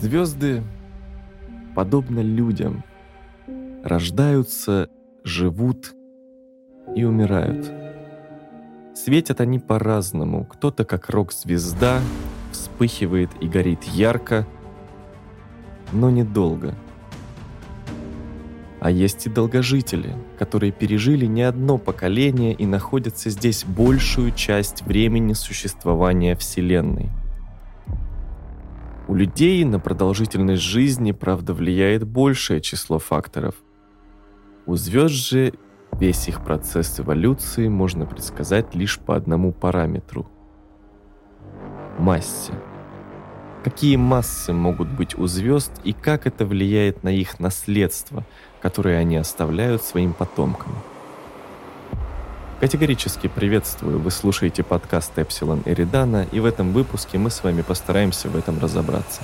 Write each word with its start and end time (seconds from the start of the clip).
Звезды, 0.00 0.62
подобно 1.74 2.20
людям, 2.20 2.84
рождаются, 3.84 4.88
живут 5.24 5.94
и 6.96 7.04
умирают. 7.04 7.70
Светят 8.94 9.42
они 9.42 9.58
по-разному. 9.58 10.46
Кто-то 10.46 10.86
как 10.86 11.10
рок-звезда, 11.10 12.00
вспыхивает 12.50 13.28
и 13.42 13.46
горит 13.46 13.84
ярко, 13.84 14.46
но 15.92 16.08
недолго. 16.08 16.74
А 18.80 18.90
есть 18.90 19.26
и 19.26 19.30
долгожители, 19.30 20.16
которые 20.38 20.72
пережили 20.72 21.26
не 21.26 21.42
одно 21.42 21.76
поколение 21.76 22.54
и 22.54 22.64
находятся 22.64 23.28
здесь 23.28 23.66
большую 23.66 24.32
часть 24.32 24.80
времени 24.80 25.34
существования 25.34 26.34
Вселенной– 26.36 27.10
у 29.10 29.14
людей 29.16 29.64
на 29.64 29.80
продолжительность 29.80 30.62
жизни, 30.62 31.10
правда, 31.10 31.52
влияет 31.52 32.06
большее 32.06 32.60
число 32.60 33.00
факторов. 33.00 33.56
У 34.66 34.76
звезд 34.76 35.14
же 35.14 35.52
весь 35.98 36.28
их 36.28 36.44
процесс 36.44 37.00
эволюции 37.00 37.66
можно 37.66 38.06
предсказать 38.06 38.72
лишь 38.76 39.00
по 39.00 39.16
одному 39.16 39.50
параметру– 39.50 40.30
массе. 41.98 42.52
Какие 43.64 43.96
массы 43.96 44.52
могут 44.52 44.88
быть 44.88 45.18
у 45.18 45.26
звезд 45.26 45.72
и 45.82 45.92
как 45.92 46.28
это 46.28 46.46
влияет 46.46 47.02
на 47.02 47.08
их 47.08 47.40
наследство, 47.40 48.24
которое 48.62 48.96
они 48.96 49.16
оставляют 49.16 49.82
своим 49.82 50.12
потомкам– 50.12 50.70
Категорически 52.60 53.26
приветствую, 53.26 54.00
вы 54.00 54.10
слушаете 54.10 54.62
подкаст 54.62 55.18
Эпсилон 55.18 55.62
Эридана, 55.64 56.26
и 56.30 56.40
в 56.40 56.44
этом 56.44 56.74
выпуске 56.74 57.16
мы 57.16 57.30
с 57.30 57.42
вами 57.42 57.62
постараемся 57.62 58.28
в 58.28 58.36
этом 58.36 58.60
разобраться. 58.60 59.22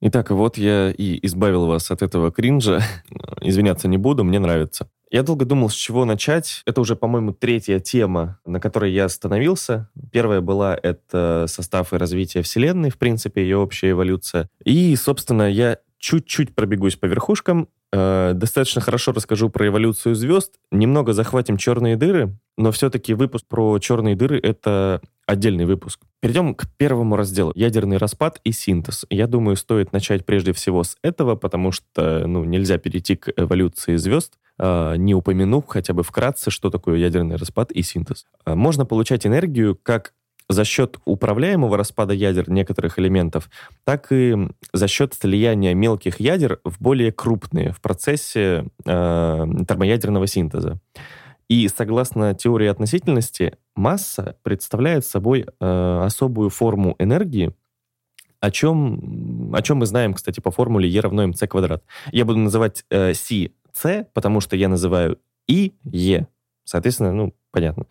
Итак, 0.00 0.30
вот 0.30 0.56
я 0.56 0.90
и 0.90 1.18
избавил 1.26 1.66
вас 1.66 1.90
от 1.90 2.00
этого 2.00 2.32
кринжа. 2.32 2.80
Извиняться 3.42 3.86
не 3.86 3.98
буду, 3.98 4.24
мне 4.24 4.38
нравится. 4.38 4.88
Я 5.10 5.22
долго 5.22 5.44
думал, 5.44 5.68
с 5.68 5.74
чего 5.74 6.06
начать. 6.06 6.62
Это 6.64 6.80
уже, 6.80 6.96
по-моему, 6.96 7.34
третья 7.34 7.78
тема, 7.78 8.40
на 8.46 8.58
которой 8.58 8.94
я 8.94 9.04
остановился. 9.04 9.90
Первая 10.10 10.40
была— 10.40 10.74
это 10.82 11.44
состав 11.48 11.92
и 11.92 11.98
развитие 11.98 12.42
Вселенной, 12.42 12.88
в 12.88 12.96
принципе, 12.96 13.42
ее 13.42 13.58
общая 13.58 13.90
эволюция. 13.90 14.48
И, 14.64 14.96
собственно, 14.96 15.50
я 15.50 15.76
чуть-чуть 16.02 16.54
пробегусь 16.54 16.96
по 16.96 17.06
верхушкам, 17.06 17.68
э, 17.92 18.32
достаточно 18.34 18.80
хорошо 18.80 19.12
расскажу 19.12 19.48
про 19.50 19.68
эволюцию 19.68 20.16
звезд, 20.16 20.54
немного 20.72 21.12
захватим 21.12 21.56
черные 21.56 21.96
дыры, 21.96 22.36
но 22.58 22.72
все-таки 22.72 23.14
выпуск 23.14 23.46
про 23.48 23.78
черные 23.78 24.16
дыры— 24.16 24.38
это 24.42 25.00
отдельный 25.26 25.64
выпуск. 25.64 26.00
Перейдем 26.20 26.56
к 26.56 26.66
первому 26.76 27.14
разделу. 27.14 27.52
Ядерный 27.54 27.98
распад 27.98 28.40
и 28.42 28.50
синтез. 28.50 29.06
Я 29.10 29.28
думаю, 29.28 29.56
стоит 29.56 29.92
начать 29.92 30.26
прежде 30.26 30.52
всего 30.52 30.82
с 30.82 30.96
этого, 31.02 31.36
потому 31.36 31.70
что 31.70 32.26
ну, 32.26 32.42
нельзя 32.42 32.78
перейти 32.78 33.14
к 33.14 33.32
эволюции 33.36 33.94
звезд, 33.94 34.34
э, 34.58 34.96
не 34.96 35.14
упомянув 35.14 35.66
хотя 35.68 35.94
бы 35.94 36.02
вкратце, 36.02 36.50
что 36.50 36.68
такое 36.68 36.96
ядерный 36.98 37.36
распад 37.36 37.70
и 37.70 37.82
синтез. 37.82 38.26
Э, 38.44 38.56
можно 38.56 38.84
получать 38.84 39.24
энергию 39.24 39.78
как 39.80 40.14
за 40.52 40.64
счет 40.64 40.98
управляемого 41.04 41.76
распада 41.76 42.14
ядер 42.14 42.48
некоторых 42.50 42.98
элементов, 42.98 43.50
так 43.84 44.12
и 44.12 44.36
за 44.72 44.88
счет 44.88 45.14
слияния 45.14 45.74
мелких 45.74 46.20
ядер 46.20 46.60
в 46.64 46.80
более 46.80 47.12
крупные 47.12 47.72
в 47.72 47.80
процессе 47.80 48.66
э, 48.84 49.46
термоядерного 49.68 50.26
синтеза. 50.26 50.78
И 51.48 51.68
согласно 51.68 52.34
теории 52.34 52.68
относительности, 52.68 53.56
масса 53.74 54.36
представляет 54.42 55.04
собой 55.04 55.46
э, 55.60 56.00
особую 56.04 56.50
форму 56.50 56.96
энергии, 56.98 57.52
о 58.40 58.50
чем, 58.50 59.52
о 59.54 59.62
чем 59.62 59.78
мы 59.78 59.86
знаем, 59.86 60.14
кстати, 60.14 60.40
по 60.40 60.50
формуле 60.50 60.88
E 60.88 61.00
равно 61.00 61.24
mc 61.24 61.46
квадрат. 61.46 61.84
Я 62.10 62.24
буду 62.24 62.38
называть 62.38 62.84
э, 62.90 63.14
C 63.14 63.50
C, 63.72 64.06
потому 64.14 64.40
что 64.40 64.56
я 64.56 64.68
называю 64.68 65.18
I 65.48 65.72
E. 65.92 66.26
Соответственно, 66.64 67.12
ну, 67.12 67.34
понятно 67.50 67.86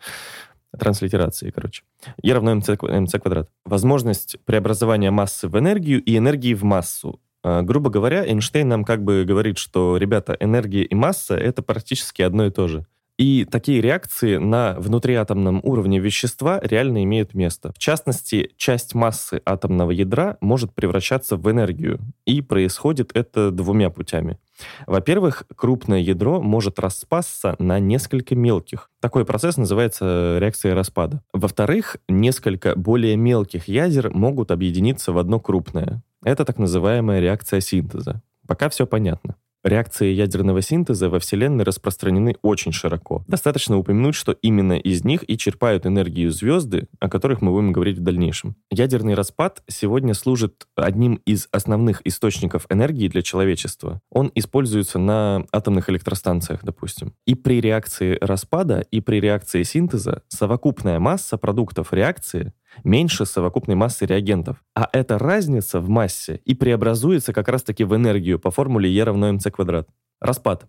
транслитерации, 0.78 1.50
короче. 1.50 1.82
E 2.22 2.32
равно 2.32 2.52
mc, 2.52 2.76
mc 2.76 3.18
квадрат. 3.18 3.50
Возможность 3.64 4.36
преобразования 4.44 5.10
массы 5.10 5.48
в 5.48 5.58
энергию 5.58 6.02
и 6.02 6.16
энергии 6.16 6.54
в 6.54 6.64
массу. 6.64 7.20
А, 7.44 7.62
грубо 7.62 7.90
говоря, 7.90 8.24
Эйнштейн 8.24 8.68
нам 8.68 8.84
как 8.84 9.02
бы 9.02 9.24
говорит, 9.24 9.58
что, 9.58 9.96
ребята, 9.96 10.36
энергия 10.38 10.84
и 10.84 10.94
масса— 10.94 11.34
это 11.36 11.62
практически 11.62 12.22
одно 12.22 12.46
и 12.46 12.50
то 12.50 12.68
же. 12.68 12.86
И 13.18 13.44
такие 13.44 13.80
реакции 13.80 14.36
на 14.38 14.74
внутриатомном 14.78 15.60
уровне 15.62 15.98
вещества 15.98 16.58
реально 16.62 17.04
имеют 17.04 17.34
место. 17.34 17.72
В 17.72 17.78
частности, 17.78 18.50
часть 18.56 18.94
массы 18.94 19.42
атомного 19.44 19.90
ядра 19.90 20.38
может 20.40 20.72
превращаться 20.74 21.36
в 21.36 21.50
энергию, 21.50 22.00
и 22.24 22.40
происходит 22.40 23.10
это 23.14 23.50
двумя 23.50 23.90
путями. 23.90 24.38
Во-первых, 24.86 25.44
крупное 25.56 26.00
ядро 26.00 26.40
может 26.40 26.78
распасться 26.78 27.54
на 27.58 27.78
несколько 27.78 28.34
мелких. 28.34 28.90
Такой 29.00 29.24
процесс 29.24 29.56
называется 29.56 30.38
реакцией 30.40 30.74
распада. 30.74 31.22
Во-вторых, 31.32 31.96
несколько 32.08 32.74
более 32.76 33.16
мелких 33.16 33.68
ядер 33.68 34.10
могут 34.10 34.50
объединиться 34.50 35.12
в 35.12 35.18
одно 35.18 35.38
крупное. 35.38 36.02
Это 36.24 36.44
так 36.44 36.58
называемая 36.58 37.20
реакция 37.20 37.60
синтеза. 37.60 38.22
Пока 38.46 38.68
все 38.68 38.86
понятно. 38.86 39.36
Реакции 39.64 40.12
ядерного 40.12 40.60
синтеза 40.60 41.08
во 41.08 41.20
Вселенной 41.20 41.64
распространены 41.64 42.36
очень 42.42 42.72
широко. 42.72 43.24
Достаточно 43.28 43.78
упомянуть, 43.78 44.16
что 44.16 44.32
именно 44.32 44.72
из 44.72 45.04
них 45.04 45.28
и 45.28 45.38
черпают 45.38 45.86
энергию 45.86 46.32
звезды, 46.32 46.88
о 46.98 47.08
которых 47.08 47.42
мы 47.42 47.52
будем 47.52 47.72
говорить 47.72 47.98
в 47.98 48.02
дальнейшем. 48.02 48.56
Ядерный 48.70 49.14
распад 49.14 49.62
сегодня 49.68 50.14
служит 50.14 50.66
одним 50.74 51.14
из 51.26 51.46
основных 51.52 52.04
источников 52.04 52.66
энергии 52.70 53.06
для 53.06 53.22
человечества. 53.22 54.00
Он 54.10 54.32
используется 54.34 54.98
на 54.98 55.46
атомных 55.52 55.88
электростанциях, 55.90 56.64
допустим. 56.64 57.14
И 57.24 57.36
при 57.36 57.60
реакции 57.60 58.18
распада, 58.20 58.84
и 58.90 59.00
при 59.00 59.20
реакции 59.20 59.62
синтеза 59.62 60.22
совокупная 60.26 60.98
масса 60.98 61.38
продуктов 61.38 61.92
реакции 61.92 62.52
меньше 62.84 63.26
совокупной 63.26 63.76
массы 63.76 64.06
реагентов. 64.06 64.62
А 64.74 64.88
эта 64.92 65.18
разница 65.18 65.80
в 65.80 65.88
массе 65.88 66.40
и 66.44 66.54
преобразуется 66.54 67.32
как 67.32 67.48
раз-таки 67.48 67.84
в 67.84 67.94
энергию 67.94 68.38
по 68.38 68.50
формуле 68.50 68.90
E 68.90 69.02
равно 69.02 69.30
mc 69.30 69.50
квадрат. 69.50 69.88
Распад. 70.20 70.66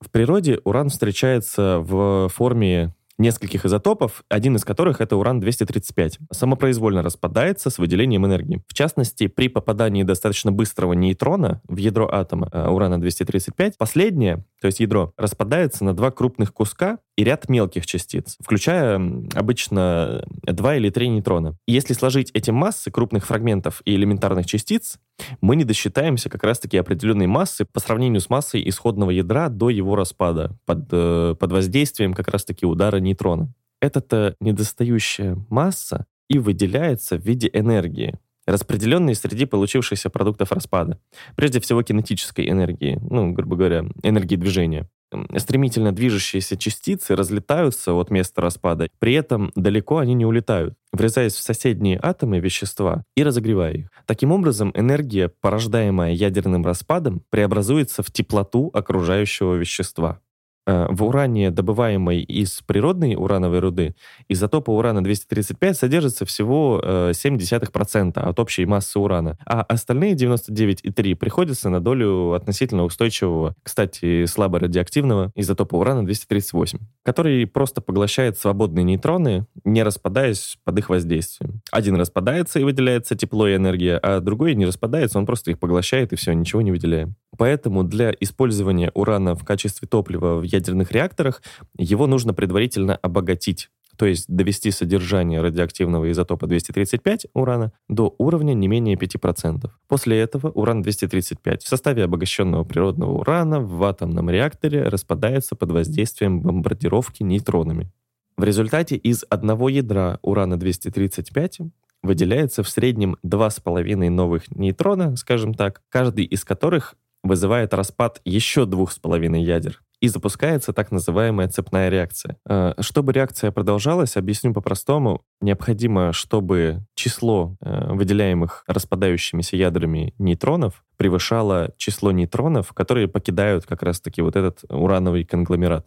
В 0.00 0.10
природе 0.10 0.60
уран 0.64 0.90
встречается 0.90 1.78
в 1.80 2.28
форме 2.28 2.94
нескольких 3.18 3.64
изотопов, 3.64 4.24
один 4.28 4.56
из 4.56 4.64
которых 4.64 5.00
это 5.00 5.16
уран-235. 5.16 6.18
Самопроизвольно 6.32 7.02
распадается 7.02 7.70
с 7.70 7.78
выделением 7.78 8.26
энергии. 8.26 8.62
В 8.66 8.74
частности, 8.74 9.28
при 9.28 9.48
попадании 9.48 10.02
достаточно 10.02 10.52
быстрого 10.52 10.94
нейтрона 10.94 11.62
в 11.68 11.76
ядро 11.76 12.08
атома 12.10 12.48
э, 12.52 12.68
урана-235, 12.68 13.74
последнее, 13.78 14.44
то 14.60 14.66
есть 14.66 14.80
ядро, 14.80 15.12
распадается 15.16 15.84
на 15.84 15.94
два 15.94 16.10
крупных 16.10 16.52
куска 16.52 16.98
и 17.16 17.24
ряд 17.24 17.48
мелких 17.48 17.86
частиц, 17.86 18.36
включая 18.40 18.96
обычно 19.34 20.24
два 20.42 20.76
или 20.76 20.90
три 20.90 21.08
нейтрона. 21.08 21.56
Если 21.66 21.92
сложить 21.92 22.30
эти 22.34 22.50
массы 22.50 22.90
крупных 22.90 23.26
фрагментов 23.26 23.82
и 23.84 23.94
элементарных 23.94 24.46
частиц, 24.46 24.98
мы 25.40 25.56
не 25.56 25.64
досчитаемся 25.64 26.28
как 26.28 26.42
раз-таки 26.42 26.76
определенной 26.76 27.26
массы 27.26 27.64
по 27.64 27.80
сравнению 27.80 28.20
с 28.20 28.30
массой 28.30 28.68
исходного 28.68 29.10
ядра 29.10 29.48
до 29.48 29.70
его 29.70 29.94
распада 29.94 30.56
под, 30.66 30.88
э, 30.90 31.36
под 31.38 31.52
воздействием 31.52 32.14
как 32.14 32.28
раз-таки 32.28 32.66
удара 32.66 32.98
нейтрона. 32.98 33.52
Эта 33.80 34.34
недостающая 34.40 35.36
масса 35.50 36.06
и 36.28 36.38
выделяется 36.38 37.16
в 37.16 37.24
виде 37.24 37.50
энергии, 37.52 38.18
распределенной 38.46 39.14
среди 39.14 39.46
получившихся 39.46 40.10
продуктов 40.10 40.52
распада. 40.52 40.98
Прежде 41.36 41.60
всего 41.60 41.82
кинетической 41.82 42.48
энергии, 42.48 42.98
ну, 43.08 43.32
грубо 43.32 43.56
говоря, 43.56 43.84
энергии 44.02 44.36
движения 44.36 44.88
стремительно 45.36 45.92
движущиеся 45.92 46.56
частицы 46.56 47.14
разлетаются 47.14 47.92
от 47.94 48.10
места 48.10 48.40
распада, 48.40 48.88
при 48.98 49.14
этом 49.14 49.52
далеко 49.54 49.98
они 49.98 50.14
не 50.14 50.26
улетают, 50.26 50.74
врезаясь 50.92 51.34
в 51.34 51.42
соседние 51.42 51.98
атомы 52.02 52.40
вещества 52.40 53.04
и 53.16 53.22
разогревая 53.22 53.72
их. 53.72 53.90
Таким 54.06 54.32
образом, 54.32 54.72
энергия, 54.74 55.28
порождаемая 55.28 56.12
ядерным 56.12 56.64
распадом, 56.64 57.22
преобразуется 57.30 58.02
в 58.02 58.10
теплоту 58.10 58.70
окружающего 58.72 59.54
вещества. 59.54 60.20
Э, 60.66 60.86
в 60.88 61.04
уране, 61.04 61.50
добываемой 61.50 62.22
из 62.22 62.62
природной 62.62 63.16
урановой 63.16 63.58
руды, 63.58 63.94
изотопа 64.28 64.70
урана-235 64.70 65.74
содержится 65.74 66.24
всего 66.24 66.80
0,7% 66.82 68.12
э, 68.16 68.20
от 68.20 68.40
общей 68.40 68.64
массы 68.64 68.98
урана, 68.98 69.36
а 69.44 69.60
остальные 69.62 70.14
99,3 70.14 71.16
приходятся 71.16 71.68
на 71.68 71.80
долю 71.80 72.32
относительно 72.32 72.84
устойчивого, 72.84 73.54
кстати, 73.62 74.24
слабо 74.24 74.58
радиоактивного 74.58 75.32
изотопа 75.34 75.76
урана-238, 75.76 76.78
который 77.04 77.46
просто 77.46 77.82
поглощает 77.82 78.38
свободные 78.38 78.84
нейтроны, 78.84 79.46
не 79.64 79.82
распадаясь 79.82 80.56
под 80.64 80.78
их 80.78 80.88
воздействием. 80.88 81.60
Один 81.72 81.96
распадается 81.96 82.58
и 82.58 82.64
выделяется 82.64 83.16
тепло 83.16 83.46
и 83.46 83.56
энергия, 83.56 83.98
а 83.98 84.20
другой 84.20 84.54
не 84.54 84.64
распадается, 84.64 85.18
он 85.18 85.26
просто 85.26 85.50
их 85.50 85.58
поглощает 85.58 86.14
и 86.14 86.16
все, 86.16 86.32
ничего 86.32 86.62
не 86.62 86.70
выделяем. 86.70 87.16
Поэтому 87.36 87.82
для 87.82 88.14
использования 88.20 88.90
урана 88.94 89.34
в 89.34 89.44
качестве 89.44 89.88
топлива 89.88 90.36
в 90.36 90.42
ядерных 90.42 90.92
реакторах 90.92 91.42
его 91.76 92.06
нужно 92.06 92.34
предварительно 92.34 92.96
обогатить 92.96 93.70
то 93.96 94.06
есть 94.06 94.26
довести 94.28 94.70
содержание 94.70 95.40
радиоактивного 95.40 96.10
изотопа 96.10 96.46
235 96.46 97.26
урана 97.34 97.72
до 97.88 98.14
уровня 98.18 98.54
не 98.54 98.68
менее 98.68 98.96
5%. 98.96 99.70
После 99.88 100.18
этого 100.18 100.50
уран-235 100.50 101.58
в 101.58 101.68
составе 101.68 102.04
обогащенного 102.04 102.64
природного 102.64 103.18
урана 103.18 103.60
в 103.60 103.82
атомном 103.84 104.30
реакторе 104.30 104.84
распадается 104.84 105.54
под 105.54 105.70
воздействием 105.70 106.40
бомбардировки 106.40 107.22
нейтронами. 107.22 107.90
В 108.36 108.42
результате 108.42 108.96
из 108.96 109.24
одного 109.30 109.68
ядра 109.68 110.18
урана-235 110.22 111.70
выделяется 112.02 112.62
в 112.62 112.68
среднем 112.68 113.16
2,5 113.24 114.10
новых 114.10 114.50
нейтрона, 114.54 115.16
скажем 115.16 115.54
так, 115.54 115.82
каждый 115.88 116.24
из 116.24 116.44
которых 116.44 116.96
вызывает 117.24 117.74
распад 117.74 118.20
еще 118.24 118.66
двух 118.66 118.92
с 118.92 118.98
половиной 118.98 119.42
ядер 119.42 119.80
и 120.00 120.08
запускается 120.08 120.74
так 120.74 120.92
называемая 120.92 121.48
цепная 121.48 121.88
реакция. 121.88 122.36
Э, 122.46 122.74
чтобы 122.80 123.12
реакция 123.12 123.50
продолжалась, 123.50 124.16
объясню 124.16 124.52
по-простому, 124.52 125.22
необходимо, 125.40 126.12
чтобы 126.12 126.84
число 126.94 127.56
э, 127.60 127.92
выделяемых 127.94 128.64
распадающимися 128.66 129.56
ядрами 129.56 130.14
нейтронов 130.18 130.84
превышало 130.98 131.72
число 131.78 132.12
нейтронов, 132.12 132.74
которые 132.74 133.08
покидают 133.08 133.64
как 133.64 133.82
раз-таки 133.82 134.20
вот 134.20 134.36
этот 134.36 134.64
урановый 134.68 135.24
конгломерат. 135.24 135.86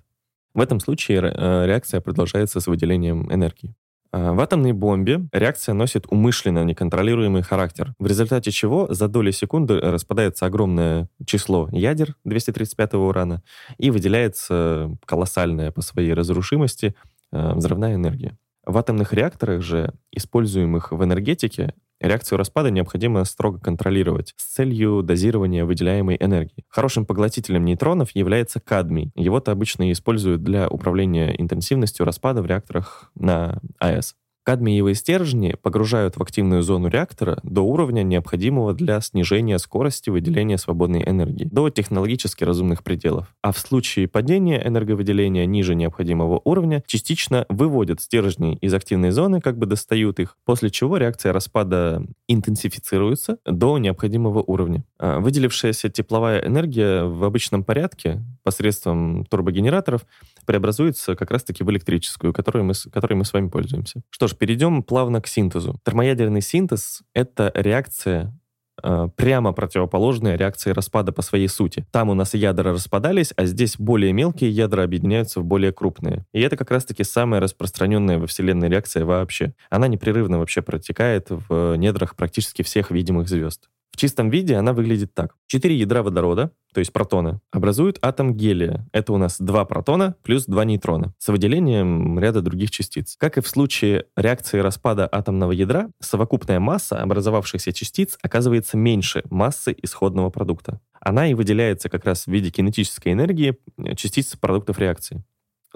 В 0.55 0.61
этом 0.61 0.79
случае 0.79 1.19
э, 1.21 1.65
реакция 1.67 2.01
продолжается 2.01 2.59
с 2.59 2.65
выделением 2.65 3.31
энергии. 3.31 3.75
А, 4.17 4.33
в 4.33 4.39
атомной 4.39 4.71
бомбе 4.71 5.27
реакция 5.31 5.73
носит 5.73 6.05
умышленно 6.09 6.63
неконтролируемый 6.63 7.43
характер, 7.43 7.93
в 7.99 8.07
результате 8.07 8.51
чего 8.51 8.91
за 8.91 9.07
доли 9.07 9.31
секунды 9.31 9.79
распадается 9.79 10.47
огромное 10.47 11.07
число 11.25 11.69
ядер 11.71 12.15
235 12.23 12.95
урана 12.95 13.43
и 13.77 13.91
выделяется 13.91 14.95
колоссальная 15.05 15.71
по 15.71 15.81
своей 15.81 16.13
разрушимости 16.13 16.95
а, 17.31 17.53
взрывная 17.53 17.93
энергия. 17.93 18.37
В 18.67 18.77
атомных 18.77 19.13
реакторах 19.13 19.61
же, 19.61 19.93
используемых 20.11 20.91
в 20.91 21.01
энергетике, 21.03 21.73
Реакцию 21.99 22.37
распада 22.37 22.69
необходимо 22.69 23.23
строго 23.23 23.59
контролировать 23.59 24.35
с 24.37 24.43
целью 24.53 25.01
дозирования 25.01 25.65
выделяемой 25.65 26.15
энергии. 26.19 26.63
Хорошим 26.69 27.07
поглотителем 27.07 27.65
нейтронов 27.65 28.11
является 28.11 28.59
кадмий. 28.59 29.11
Его-то 29.15 29.51
обычно 29.51 29.91
используют 29.91 30.43
для 30.43 30.69
управления 30.69 31.33
интенсивностью 31.41 32.05
распада 32.05 32.43
в 32.43 32.45
реакторах 32.45 33.11
на 33.15 33.59
АЭС. 33.79 34.15
Кадмиевые 34.47 34.95
стержни 34.95 35.57
погружают 35.61 36.15
в 36.15 36.21
активную 36.23 36.61
зону 36.61 36.87
реактора 36.87 37.37
до 37.43 37.63
уровня, 37.63 38.01
необходимого 38.03 38.73
для 38.73 39.01
снижения 39.01 39.59
скорости 39.59 40.09
выделения 40.09 40.57
свободной 40.57 41.03
энергии, 41.03 41.43
до 41.51 41.69
технологически 41.69 42.45
разумных 42.45 42.81
пределов. 42.81 43.35
А 43.41 43.51
в 43.51 43.57
случае 43.59 44.07
падения 44.07 44.65
энерговыделения 44.65 45.45
ниже 45.45 45.75
необходимого 45.75 46.39
уровня, 46.45 46.81
частично 46.87 47.45
выводят 47.49 47.99
стержни 47.99 48.55
из 48.61 48.73
активной 48.73 49.11
зоны, 49.11 49.41
как 49.41 49.57
бы 49.57 49.65
достают 49.65 50.21
их, 50.21 50.37
после 50.45 50.69
чего 50.69 50.95
реакция 50.95 51.33
распада 51.33 52.05
интенсифицируется 52.29 53.39
до 53.45 53.77
необходимого 53.77 54.41
уровня. 54.47 54.85
А 54.97 55.19
выделившаяся 55.19 55.89
тепловая 55.89 56.39
энергия 56.47 57.03
в 57.03 57.25
обычном 57.25 57.65
порядке 57.65 58.23
посредством 58.43 59.25
турбогенераторов 59.25 60.05
преобразуется 60.47 61.15
как 61.15 61.29
раз-таки 61.29 61.63
в 61.63 61.69
электрическую, 61.69 62.33
которой 62.33 62.63
мы, 62.63 62.73
которой 62.91 63.13
мы 63.13 63.25
с 63.25 63.33
вами 63.33 63.49
пользуемся. 63.49 64.01
Что 64.09 64.27
ж, 64.27 64.35
перейдем 64.35 64.81
плавно 64.81 65.21
к 65.21 65.27
синтезу. 65.27 65.79
Термоядерный 65.85 66.41
синтез— 66.41 67.03
это 67.13 67.51
реакция 67.53 68.33
э, 68.81 69.09
прямо 69.15 69.51
противоположная 69.51 70.37
реакции 70.37 70.71
распада 70.71 71.11
по 71.11 71.21
своей 71.21 71.49
сути. 71.49 71.85
Там 71.91 72.09
у 72.09 72.13
нас 72.13 72.33
ядра 72.33 72.71
распадались, 72.71 73.33
а 73.35 73.45
здесь 73.45 73.75
более 73.77 74.13
мелкие 74.13 74.49
ядра 74.49 74.83
объединяются 74.83 75.41
в 75.41 75.43
более 75.43 75.73
крупные. 75.73 76.25
И 76.31 76.39
это 76.39 76.55
как 76.55 76.71
раз-таки 76.71 77.03
самая 77.03 77.41
распространенная 77.41 78.17
во 78.17 78.25
Вселенной 78.25 78.69
реакция 78.69 79.03
вообще. 79.03 79.53
Она 79.69 79.87
непрерывно 79.87 80.39
вообще 80.39 80.61
протекает 80.61 81.27
в 81.29 81.75
недрах 81.75 82.15
практически 82.15 82.61
всех 82.61 82.89
видимых 82.89 83.27
звезд. 83.27 83.67
В 83.91 83.97
чистом 83.97 84.29
виде 84.29 84.55
она 84.55 84.73
выглядит 84.73 85.13
так. 85.13 85.33
Четыре 85.47 85.75
ядра 85.75 86.03
водорода, 86.03 86.51
то 86.73 86.79
есть 86.79 86.93
протоны, 86.93 87.39
образуют 87.51 87.97
атом 88.01 88.35
гелия. 88.35 88.87
Это 88.91 89.11
у 89.13 89.17
нас 89.17 89.39
два 89.39 89.65
протона 89.65 90.15
плюс 90.21 90.45
два 90.45 90.65
нейтрона 90.65 91.13
с 91.17 91.29
выделением 91.29 92.19
ряда 92.19 92.41
других 92.41 92.69
частиц. 92.69 93.15
Как 93.17 93.37
и 93.37 93.41
в 93.41 93.47
случае 93.47 94.05
реакции 94.15 94.59
распада 94.59 95.09
атомного 95.11 95.51
ядра, 95.51 95.89
совокупная 95.99 96.59
масса 96.59 97.01
образовавшихся 97.01 97.73
частиц 97.73 98.19
оказывается 98.21 98.77
меньше 98.77 99.23
массы 99.31 99.75
исходного 99.81 100.29
продукта. 100.29 100.79
Она 101.01 101.29
и 101.29 101.33
выделяется 101.33 101.89
как 101.89 102.05
раз 102.05 102.25
в 102.25 102.27
виде 102.27 102.51
кинетической 102.51 103.13
энергии 103.13 103.57
частиц 103.95 104.35
продуктов 104.35 104.77
реакции 104.77 105.23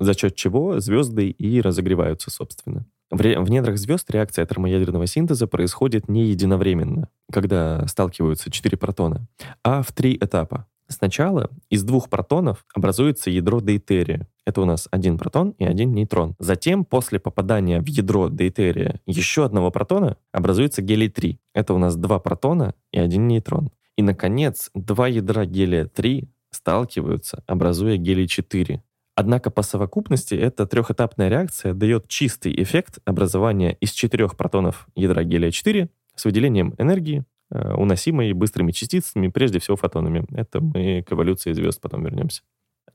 за 0.01 0.13
счет 0.13 0.36
чего 0.36 0.80
звезды 0.80 1.30
и 1.30 1.62
разогреваются, 1.62 2.31
собственно. 2.31 2.86
В, 3.09 3.50
недрах 3.50 3.77
звезд 3.77 4.09
реакция 4.09 4.45
термоядерного 4.45 5.06
синтеза 5.06 5.45
происходит 5.45 6.07
не 6.07 6.25
единовременно, 6.25 7.09
когда 7.31 7.86
сталкиваются 7.88 8.50
четыре 8.50 8.77
протона, 8.77 9.27
а 9.63 9.81
в 9.81 9.92
три 9.92 10.15
этапа. 10.15 10.65
Сначала 10.88 11.50
из 11.69 11.83
двух 11.83 12.09
протонов 12.09 12.65
образуется 12.74 13.30
ядро 13.30 13.62
дейтерия. 13.62 14.27
Это 14.45 14.62
у 14.62 14.65
нас 14.65 14.88
один 14.92 15.18
протон 15.18 15.51
и 15.57 15.65
один 15.65 15.94
нейтрон. 15.94 16.36
Затем, 16.39 16.83
после 16.83 17.19
попадания 17.19 17.80
в 17.81 17.88
ядро 17.88 18.30
дейтерия 18.30 19.00
еще 19.06 19.45
одного 19.45 19.71
протона, 19.71 20.18
образуется 20.33 20.81
гелий-3. 20.81 21.38
Это 21.53 21.74
у 21.74 21.77
нас 21.77 21.95
два 21.95 22.19
протона 22.19 22.74
и 22.92 23.00
один 23.00 23.27
нейтрон. 23.27 23.71
И, 23.98 24.01
наконец, 24.01 24.69
два 24.74 25.07
ядра 25.07 25.45
гелия-3 25.45 26.27
сталкиваются, 26.50 27.44
образуя 27.48 27.98
гелий-4. 27.98 28.81
Однако 29.16 29.52
по 29.52 29.62
совокупности 29.62 30.36
эта 30.36 30.66
трехэтапная 30.66 31.30
реакция 31.30 31.74
дает 31.74 32.08
чистый 32.08 32.54
эффект 32.63 33.00
образования 33.06 33.74
из 33.80 33.92
четырех 33.92 34.38
протонов 34.38 34.88
ядра 34.96 35.24
гелия-4 35.24 35.90
с 36.16 36.25
выделением 36.25 36.74
энергии, 36.78 37.25
э, 37.52 37.74
уносимой 37.74 38.31
быстрыми 38.34 38.72
частицами, 38.72 39.28
прежде 39.28 39.60
всего 39.60 39.75
фотонами. 39.75 40.25
Это 40.31 40.62
мы 40.62 41.04
к 41.04 41.12
эволюции 41.12 41.52
звезд 41.52 41.81
потом 41.81 42.04
вернемся. 42.06 42.42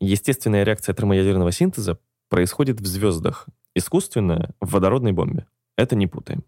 Естественная 0.01 0.65
реакция 0.65 0.95
термоядерного 0.95 1.53
синтеза 1.53 1.99
происходит 2.29 2.81
в 2.81 2.87
звездах, 2.87 3.47
искусственная— 3.75 4.55
в 4.61 4.73
водородной 4.73 5.13
бомбе. 5.13 5.47
Это 5.77 5.97
не 5.97 6.07
путаем. 6.07 6.45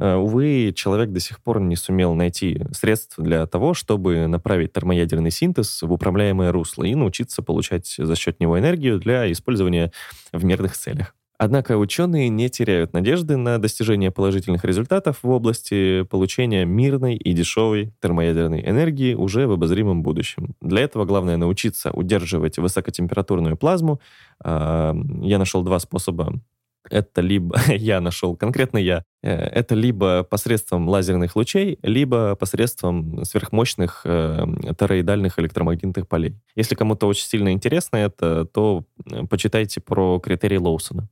Э, 0.00 0.14
увы, 0.14 0.72
человек 0.74 1.10
до 1.10 1.20
сих 1.20 1.42
пор 1.42 1.60
не 1.60 1.76
сумел 1.76 2.14
найти 2.14 2.62
средств 2.72 3.16
для 3.18 3.46
того, 3.46 3.74
чтобы 3.74 4.26
направить 4.26 4.72
термоядерный 4.72 5.30
синтез 5.30 5.82
в 5.82 5.92
управляемое 5.92 6.52
русло 6.52 6.84
и 6.84 6.94
научиться 6.94 7.42
получать 7.42 7.94
за 7.98 8.16
счет 8.16 8.40
него 8.40 8.58
энергию 8.58 8.98
для 8.98 9.30
использования 9.30 9.92
в 10.32 10.42
мирных 10.42 10.74
целях. 10.74 11.14
Однако 11.36 11.76
ученые 11.76 12.30
не 12.30 12.48
теряют 12.48 12.94
надежды 12.94 13.36
на 13.36 13.58
достижение 13.58 14.10
положительных 14.10 14.64
результатов 14.64 15.18
в 15.22 15.28
области 15.28 16.02
получения 16.04 16.64
мирной 16.64 17.16
и 17.16 17.32
дешевой 17.34 17.92
термоядерной 18.00 18.62
энергии 18.66 19.12
уже 19.14 19.46
в 19.46 19.52
обозримом 19.52 20.02
будущем. 20.02 20.54
Для 20.62 20.82
этого 20.82 21.04
главное 21.04 21.36
научиться 21.36 21.90
удерживать 21.92 22.58
высокотемпературную 22.58 23.56
плазму. 23.56 24.00
А, 24.42 24.94
я 25.22 25.38
нашел 25.38 25.62
два 25.62 25.78
способа 25.78 26.40
это 26.90 27.20
либо 27.20 27.58
я 27.68 28.00
нашел, 28.00 28.36
конкретно 28.36 28.78
я, 28.78 29.04
э, 29.22 29.30
это 29.32 29.74
либо 29.74 30.24
посредством 30.24 30.88
лазерных 30.88 31.36
лучей, 31.36 31.78
либо 31.82 32.34
посредством 32.34 33.24
сверхмощных 33.24 34.02
э, 34.04 34.44
тороидальных 34.76 35.38
электромагнитных 35.38 36.08
полей. 36.08 36.36
Если 36.54 36.74
кому-то 36.74 37.06
очень 37.06 37.26
сильно 37.26 37.52
интересно 37.52 37.96
это, 37.96 38.44
то 38.44 38.84
э, 39.10 39.26
почитайте 39.26 39.80
про 39.80 40.18
критерии 40.18 40.58
Лоусона. 40.58 41.08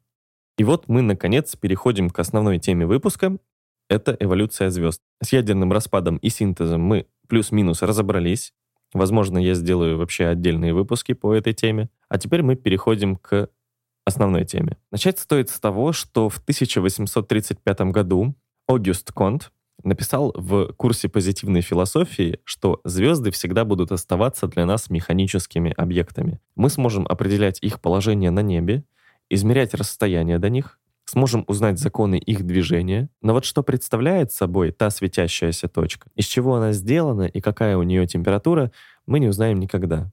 И 0.58 0.64
вот 0.64 0.88
мы, 0.88 1.02
наконец, 1.02 1.54
переходим 1.56 2.10
к 2.10 2.18
основной 2.18 2.58
теме 2.58 2.84
выпуска. 2.84 3.36
Это 3.88 4.16
эволюция 4.18 4.70
звезд. 4.70 5.00
С 5.22 5.32
ядерным 5.32 5.72
распадом 5.72 6.16
и 6.16 6.28
синтезом 6.28 6.82
мы 6.82 7.06
плюс-минус 7.28 7.82
разобрались. 7.82 8.52
Возможно, 8.92 9.38
я 9.38 9.54
сделаю 9.54 9.98
вообще 9.98 10.26
отдельные 10.26 10.74
выпуски 10.74 11.12
по 11.12 11.32
этой 11.32 11.52
теме. 11.52 11.90
А 12.08 12.18
теперь 12.18 12.42
мы 12.42 12.56
переходим 12.56 13.16
к 13.16 13.48
основной 14.08 14.44
теме. 14.44 14.76
Начать 14.90 15.18
стоит 15.18 15.50
с 15.50 15.60
того, 15.60 15.92
что 15.92 16.28
в 16.28 16.38
1835 16.38 17.80
году 17.92 18.34
Огюст 18.66 19.12
Конт 19.12 19.52
написал 19.84 20.32
в 20.36 20.72
курсе 20.72 21.08
позитивной 21.08 21.60
философии, 21.60 22.40
что 22.44 22.80
звезды 22.84 23.30
всегда 23.30 23.64
будут 23.64 23.92
оставаться 23.92 24.48
для 24.48 24.66
нас 24.66 24.90
механическими 24.90 25.72
объектами. 25.76 26.40
Мы 26.56 26.68
сможем 26.68 27.06
определять 27.06 27.58
их 27.62 27.80
положение 27.80 28.30
на 28.30 28.40
небе, 28.40 28.84
измерять 29.30 29.74
расстояние 29.74 30.38
до 30.38 30.50
них, 30.50 30.78
сможем 31.04 31.44
узнать 31.46 31.78
законы 31.78 32.18
их 32.18 32.44
движения, 32.44 33.08
но 33.22 33.32
вот 33.32 33.44
что 33.44 33.62
представляет 33.62 34.32
собой 34.32 34.72
та 34.72 34.90
светящаяся 34.90 35.68
точка, 35.68 36.10
из 36.14 36.26
чего 36.26 36.56
она 36.56 36.72
сделана 36.72 37.22
и 37.22 37.40
какая 37.40 37.76
у 37.76 37.82
нее 37.82 38.06
температура, 38.06 38.72
мы 39.06 39.20
не 39.20 39.28
узнаем 39.28 39.58
никогда. 39.58 40.10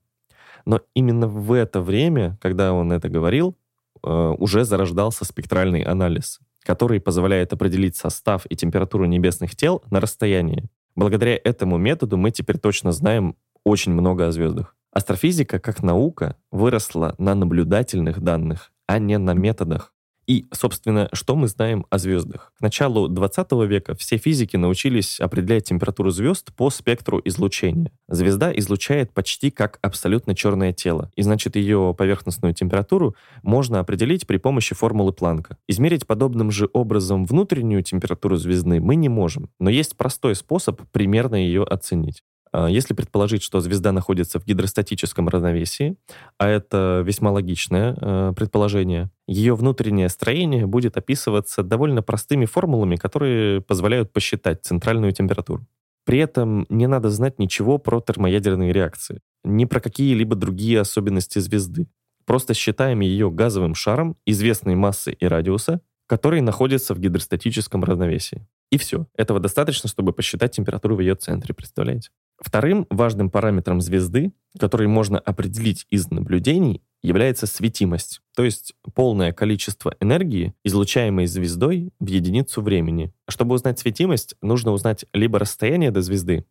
Но 0.65 0.81
именно 0.93 1.27
в 1.27 1.51
это 1.51 1.81
время, 1.81 2.37
когда 2.41 2.73
он 2.73 2.91
это 2.91 3.09
говорил, 3.09 3.57
уже 4.03 4.65
зарождался 4.65 5.25
спектральный 5.25 5.81
анализ, 5.81 6.39
который 6.63 6.99
позволяет 6.99 7.53
определить 7.53 7.95
состав 7.95 8.45
и 8.49 8.55
температуру 8.55 9.05
небесных 9.05 9.55
тел 9.55 9.83
на 9.89 9.99
расстоянии. 9.99 10.69
Благодаря 10.95 11.39
этому 11.43 11.77
методу 11.77 12.17
мы 12.17 12.31
теперь 12.31 12.57
точно 12.57 12.91
знаем 12.91 13.35
очень 13.63 13.91
много 13.93 14.27
о 14.27 14.31
звездах. 14.31 14.75
Астрофизика, 14.91 15.59
как 15.59 15.83
наука, 15.83 16.37
выросла 16.51 17.15
на 17.17 17.35
наблюдательных 17.35 18.21
данных, 18.21 18.71
а 18.87 18.99
не 18.99 19.17
на 19.17 19.33
методах. 19.33 19.93
И, 20.27 20.48
собственно, 20.51 21.08
что 21.13 21.36
мы 21.36 21.48
знаем 21.48 21.86
о 21.89 22.00
звездах? 22.00 22.51
К 22.58 22.62
началу 22.62 23.08
20 23.08 23.51
века 23.67 23.96
все 23.96 24.17
физики 24.17 24.58
научились 24.58 25.20
определять 25.20 25.65
температуру 25.65 26.10
звезд 26.10 26.51
по 26.55 26.70
спектру 26.72 27.22
излучения. 27.25 27.91
Звезда 28.08 28.51
излучает 28.58 29.13
почти 29.13 29.51
как 29.51 29.77
абсолютно 29.84 30.34
черное 30.36 30.74
тело, 30.74 31.12
и 31.15 31.22
значит 31.22 31.55
ее 31.55 31.94
поверхностную 31.96 32.55
температуру 32.55 33.15
можно 33.44 33.79
определить 33.79 34.25
при 34.25 34.38
помощи 34.38 34.74
формулы 34.74 35.13
Планка. 35.13 35.58
Измерить 35.67 36.08
подобным 36.08 36.50
же 36.50 36.70
образом 36.74 37.25
внутреннюю 37.25 37.84
температуру 37.84 38.38
звезды 38.38 38.79
мы 38.79 38.96
не 38.96 39.10
можем, 39.10 39.50
но 39.60 39.70
есть 39.70 39.96
простой 39.96 40.36
способ 40.36 40.82
примерно 40.91 41.36
ее 41.36 41.63
оценить. 41.63 42.24
А, 42.57 42.67
если 42.67 42.93
предположить, 42.93 43.43
что 43.43 43.59
звезда 43.59 43.91
находится 43.91 44.39
в 44.39 44.45
гидростатическом 44.45 45.27
равновесии, 45.27 45.97
а 46.38 46.47
это 46.47 47.03
весьма 47.05 47.31
логичное 47.31 47.97
э, 48.00 48.33
предположение, 48.33 49.09
ее 49.27 49.55
внутреннее 49.55 50.07
строение 50.07 50.65
будет 50.65 50.95
описываться 50.95 51.63
довольно 51.63 52.01
простыми 52.01 52.45
формулами, 52.45 52.95
которые 52.95 53.59
позволяют 53.59 54.13
посчитать 54.13 54.63
центральную 54.63 55.12
температуру. 55.12 55.67
При 56.05 56.19
этом 56.19 56.65
не 56.69 56.88
надо 56.88 57.09
знать 57.09 57.39
ничего 57.39 57.77
про 57.77 58.00
термоядерные 58.00 58.71
реакции, 58.71 59.19
ни 59.43 59.65
про 59.65 59.81
какие-либо 59.81 60.38
другие 60.38 60.79
особенности 60.79 61.39
звезды. 61.39 61.88
Просто 62.25 62.53
считаем 62.53 63.01
ее 63.01 63.29
газовым 63.31 63.75
шаром 63.75 64.15
известной 64.25 64.75
массы 64.75 65.12
и 65.12 65.25
радиуса, 65.25 65.81
который 66.07 66.39
находится 66.39 66.93
в 66.93 67.00
гидростатическом 67.00 67.83
равновесии. 67.83 68.47
И 68.71 68.77
все. 68.77 69.07
Этого 69.17 69.41
достаточно, 69.41 69.89
чтобы 69.89 70.13
посчитать 70.13 70.55
температуру 70.55 70.95
в 70.95 71.01
ее 71.01 71.15
центре, 71.15 71.53
представляете? 71.53 72.12
Вторым 72.39 72.85
важным 72.89 73.29
параметром 73.29 73.81
звезды, 73.81 74.33
который 74.59 74.87
можно 74.87 75.19
определить 75.19 75.85
из 75.89 76.09
наблюдений, 76.11 76.81
является 77.01 77.45
светимость, 77.45 78.21
то 78.35 78.43
есть 78.43 78.73
полное 78.95 79.31
количество 79.31 79.95
энергии, 79.99 80.53
излучаемой 80.63 81.27
звездой 81.27 81.91
в 81.99 82.07
единицу 82.07 82.61
времени. 82.61 83.13
Чтобы 83.29 83.55
узнать 83.55 83.79
светимость, 83.79 84.35
нужно 84.41 84.71
узнать 84.71 85.05
либо 85.13 85.37
расстояние 85.39 85.91
до 85.91 86.01
звезды, 86.01 86.45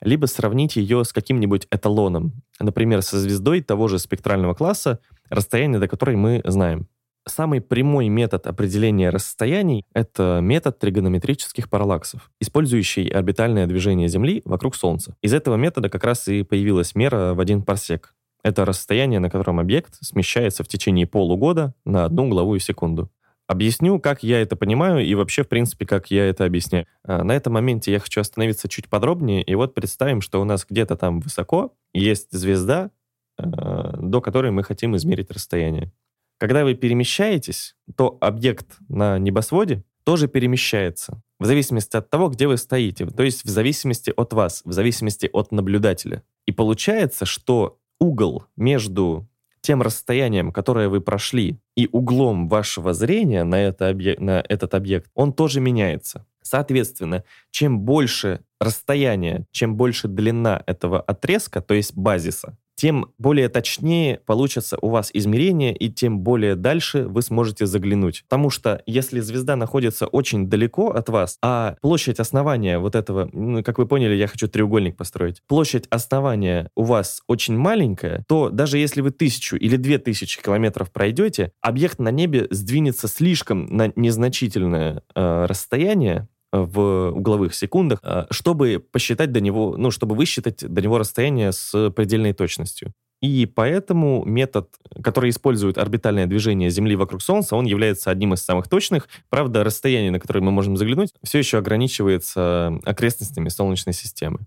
либо 0.00 0.26
сравнить 0.26 0.76
ее 0.76 1.04
с 1.04 1.12
каким-нибудь 1.12 1.66
эталоном, 1.70 2.32
например, 2.58 3.02
со 3.02 3.18
звездой 3.18 3.60
того 3.60 3.88
же 3.88 3.98
спектрального 3.98 4.54
класса, 4.54 5.00
расстояние 5.28 5.78
до 5.78 5.88
которой 5.88 6.16
мы 6.16 6.40
знаем. 6.44 6.88
Самый 7.26 7.60
прямой 7.60 8.08
метод 8.08 8.46
определения 8.46 9.10
расстояний— 9.10 9.84
это 9.94 10.40
метод 10.42 10.78
тригонометрических 10.78 11.68
параллаксов, 11.68 12.30
использующий 12.40 13.08
орбитальное 13.08 13.66
движение 13.66 14.08
Земли 14.08 14.42
вокруг 14.44 14.74
Солнца. 14.74 15.16
Из 15.20 15.34
этого 15.34 15.56
метода 15.56 15.90
как 15.90 16.04
раз 16.04 16.28
и 16.28 16.42
появилась 16.42 16.94
мера 16.94 17.34
в 17.34 17.40
один 17.40 17.62
парсек. 17.62 18.14
Это 18.42 18.64
расстояние, 18.64 19.20
на 19.20 19.28
котором 19.28 19.60
объект 19.60 19.98
смещается 20.00 20.64
в 20.64 20.68
течение 20.68 21.06
полугода 21.06 21.74
на 21.84 22.06
одну 22.06 22.26
угловую 22.26 22.58
секунду. 22.58 23.10
Объясню, 23.46 23.98
как 23.98 24.22
я 24.22 24.40
это 24.40 24.54
понимаю 24.54 25.04
и 25.04 25.12
вообще, 25.14 25.42
в 25.42 25.48
принципе, 25.48 25.84
как 25.84 26.10
я 26.10 26.24
это 26.24 26.44
объясняю. 26.44 26.86
А, 27.02 27.24
на 27.24 27.32
этом 27.32 27.54
моменте 27.54 27.90
я 27.92 27.98
хочу 27.98 28.20
остановиться 28.20 28.68
чуть 28.68 28.88
подробнее. 28.88 29.42
И 29.42 29.56
вот 29.56 29.74
представим, 29.74 30.20
что 30.20 30.40
у 30.40 30.44
нас 30.44 30.64
где-то 30.68 30.96
там 30.96 31.18
высоко 31.20 31.74
есть 31.92 32.30
звезда, 32.30 32.92
а, 33.36 33.96
до 33.98 34.20
которой 34.20 34.52
мы 34.52 34.62
хотим 34.62 34.94
измерить 34.94 35.32
расстояние. 35.32 35.92
Когда 36.40 36.64
вы 36.64 36.72
перемещаетесь, 36.72 37.76
то 37.98 38.16
объект 38.22 38.78
на 38.88 39.18
небосводе 39.18 39.84
тоже 40.04 40.26
перемещается 40.26 41.22
в 41.38 41.44
зависимости 41.44 41.98
от 41.98 42.08
того, 42.08 42.30
где 42.30 42.48
вы 42.48 42.56
стоите, 42.56 43.04
то 43.04 43.22
есть 43.22 43.44
в 43.44 43.48
зависимости 43.50 44.10
от 44.16 44.32
вас, 44.32 44.62
в 44.64 44.72
зависимости 44.72 45.28
от 45.30 45.52
наблюдателя. 45.52 46.22
И 46.46 46.52
получается, 46.52 47.26
что 47.26 47.78
угол 47.98 48.44
между 48.56 49.28
тем 49.60 49.82
расстоянием, 49.82 50.50
которое 50.50 50.88
вы 50.88 51.02
прошли, 51.02 51.58
и 51.76 51.90
углом 51.92 52.48
вашего 52.48 52.94
зрения 52.94 53.44
на, 53.44 53.56
это 53.56 53.90
объ... 53.90 54.16
на 54.18 54.42
этот 54.48 54.74
объект, 54.74 55.10
он 55.14 55.34
тоже 55.34 55.60
меняется. 55.60 56.26
Соответственно, 56.40 57.22
чем 57.50 57.80
больше 57.80 58.40
расстояние, 58.58 59.46
чем 59.50 59.76
больше 59.76 60.08
длина 60.08 60.62
этого 60.66 61.02
отрезка, 61.02 61.60
то 61.60 61.74
есть 61.74 61.94
базиса, 61.94 62.56
тем 62.80 63.12
более 63.18 63.50
точнее 63.50 64.20
получатся 64.24 64.78
у 64.80 64.88
вас 64.88 65.10
измерения, 65.12 65.74
и 65.74 65.90
тем 65.90 66.20
более 66.20 66.54
дальше 66.54 67.02
вы 67.02 67.20
сможете 67.20 67.66
заглянуть. 67.66 68.22
Потому 68.22 68.48
что 68.48 68.82
если 68.86 69.20
звезда 69.20 69.54
находится 69.54 70.06
очень 70.06 70.48
далеко 70.48 70.88
от 70.88 71.10
вас, 71.10 71.36
а 71.42 71.76
площадь 71.82 72.20
основания 72.20 72.78
вот 72.78 72.94
этого, 72.94 73.28
ну, 73.34 73.62
как 73.62 73.76
вы 73.76 73.86
поняли, 73.86 74.14
я 74.14 74.26
хочу 74.26 74.48
треугольник 74.48 74.96
построить, 74.96 75.42
площадь 75.46 75.84
основания 75.90 76.70
у 76.74 76.84
вас 76.84 77.20
очень 77.26 77.54
маленькая, 77.54 78.24
то 78.26 78.48
даже 78.48 78.78
если 78.78 79.02
вы 79.02 79.10
тысячу 79.10 79.56
или 79.56 79.76
две 79.76 79.98
тысячи 79.98 80.40
километров 80.40 80.90
пройдете, 80.90 81.52
объект 81.60 81.98
на 81.98 82.10
небе 82.10 82.46
сдвинется 82.48 83.08
слишком 83.08 83.66
на 83.66 83.92
незначительное 83.94 85.02
э, 85.14 85.44
расстояние, 85.44 86.28
в 86.52 87.10
угловых 87.10 87.54
секундах, 87.54 88.00
а, 88.02 88.26
чтобы 88.30 88.84
посчитать 88.90 89.32
до 89.32 89.40
него, 89.40 89.76
ну, 89.76 89.90
чтобы 89.90 90.14
высчитать 90.14 90.66
до 90.66 90.82
него 90.82 90.98
расстояние 90.98 91.52
с 91.52 91.90
предельной 91.90 92.32
точностью. 92.32 92.92
И 93.20 93.44
поэтому 93.44 94.24
метод, 94.24 94.70
который 95.02 95.28
использует 95.28 95.76
орбитальное 95.76 96.26
движение 96.26 96.70
Земли 96.70 96.96
вокруг 96.96 97.20
Солнца, 97.20 97.54
он 97.54 97.66
является 97.66 98.10
одним 98.10 98.32
из 98.32 98.42
самых 98.42 98.68
точных. 98.68 99.08
Правда, 99.28 99.62
расстояние, 99.62 100.10
на 100.10 100.18
которое 100.18 100.40
мы 100.40 100.50
можем 100.50 100.78
заглянуть, 100.78 101.12
все 101.22 101.38
еще 101.38 101.58
ограничивается 101.58 102.78
окрестностями 102.84 103.50
Солнечной 103.50 103.92
системы. 103.92 104.40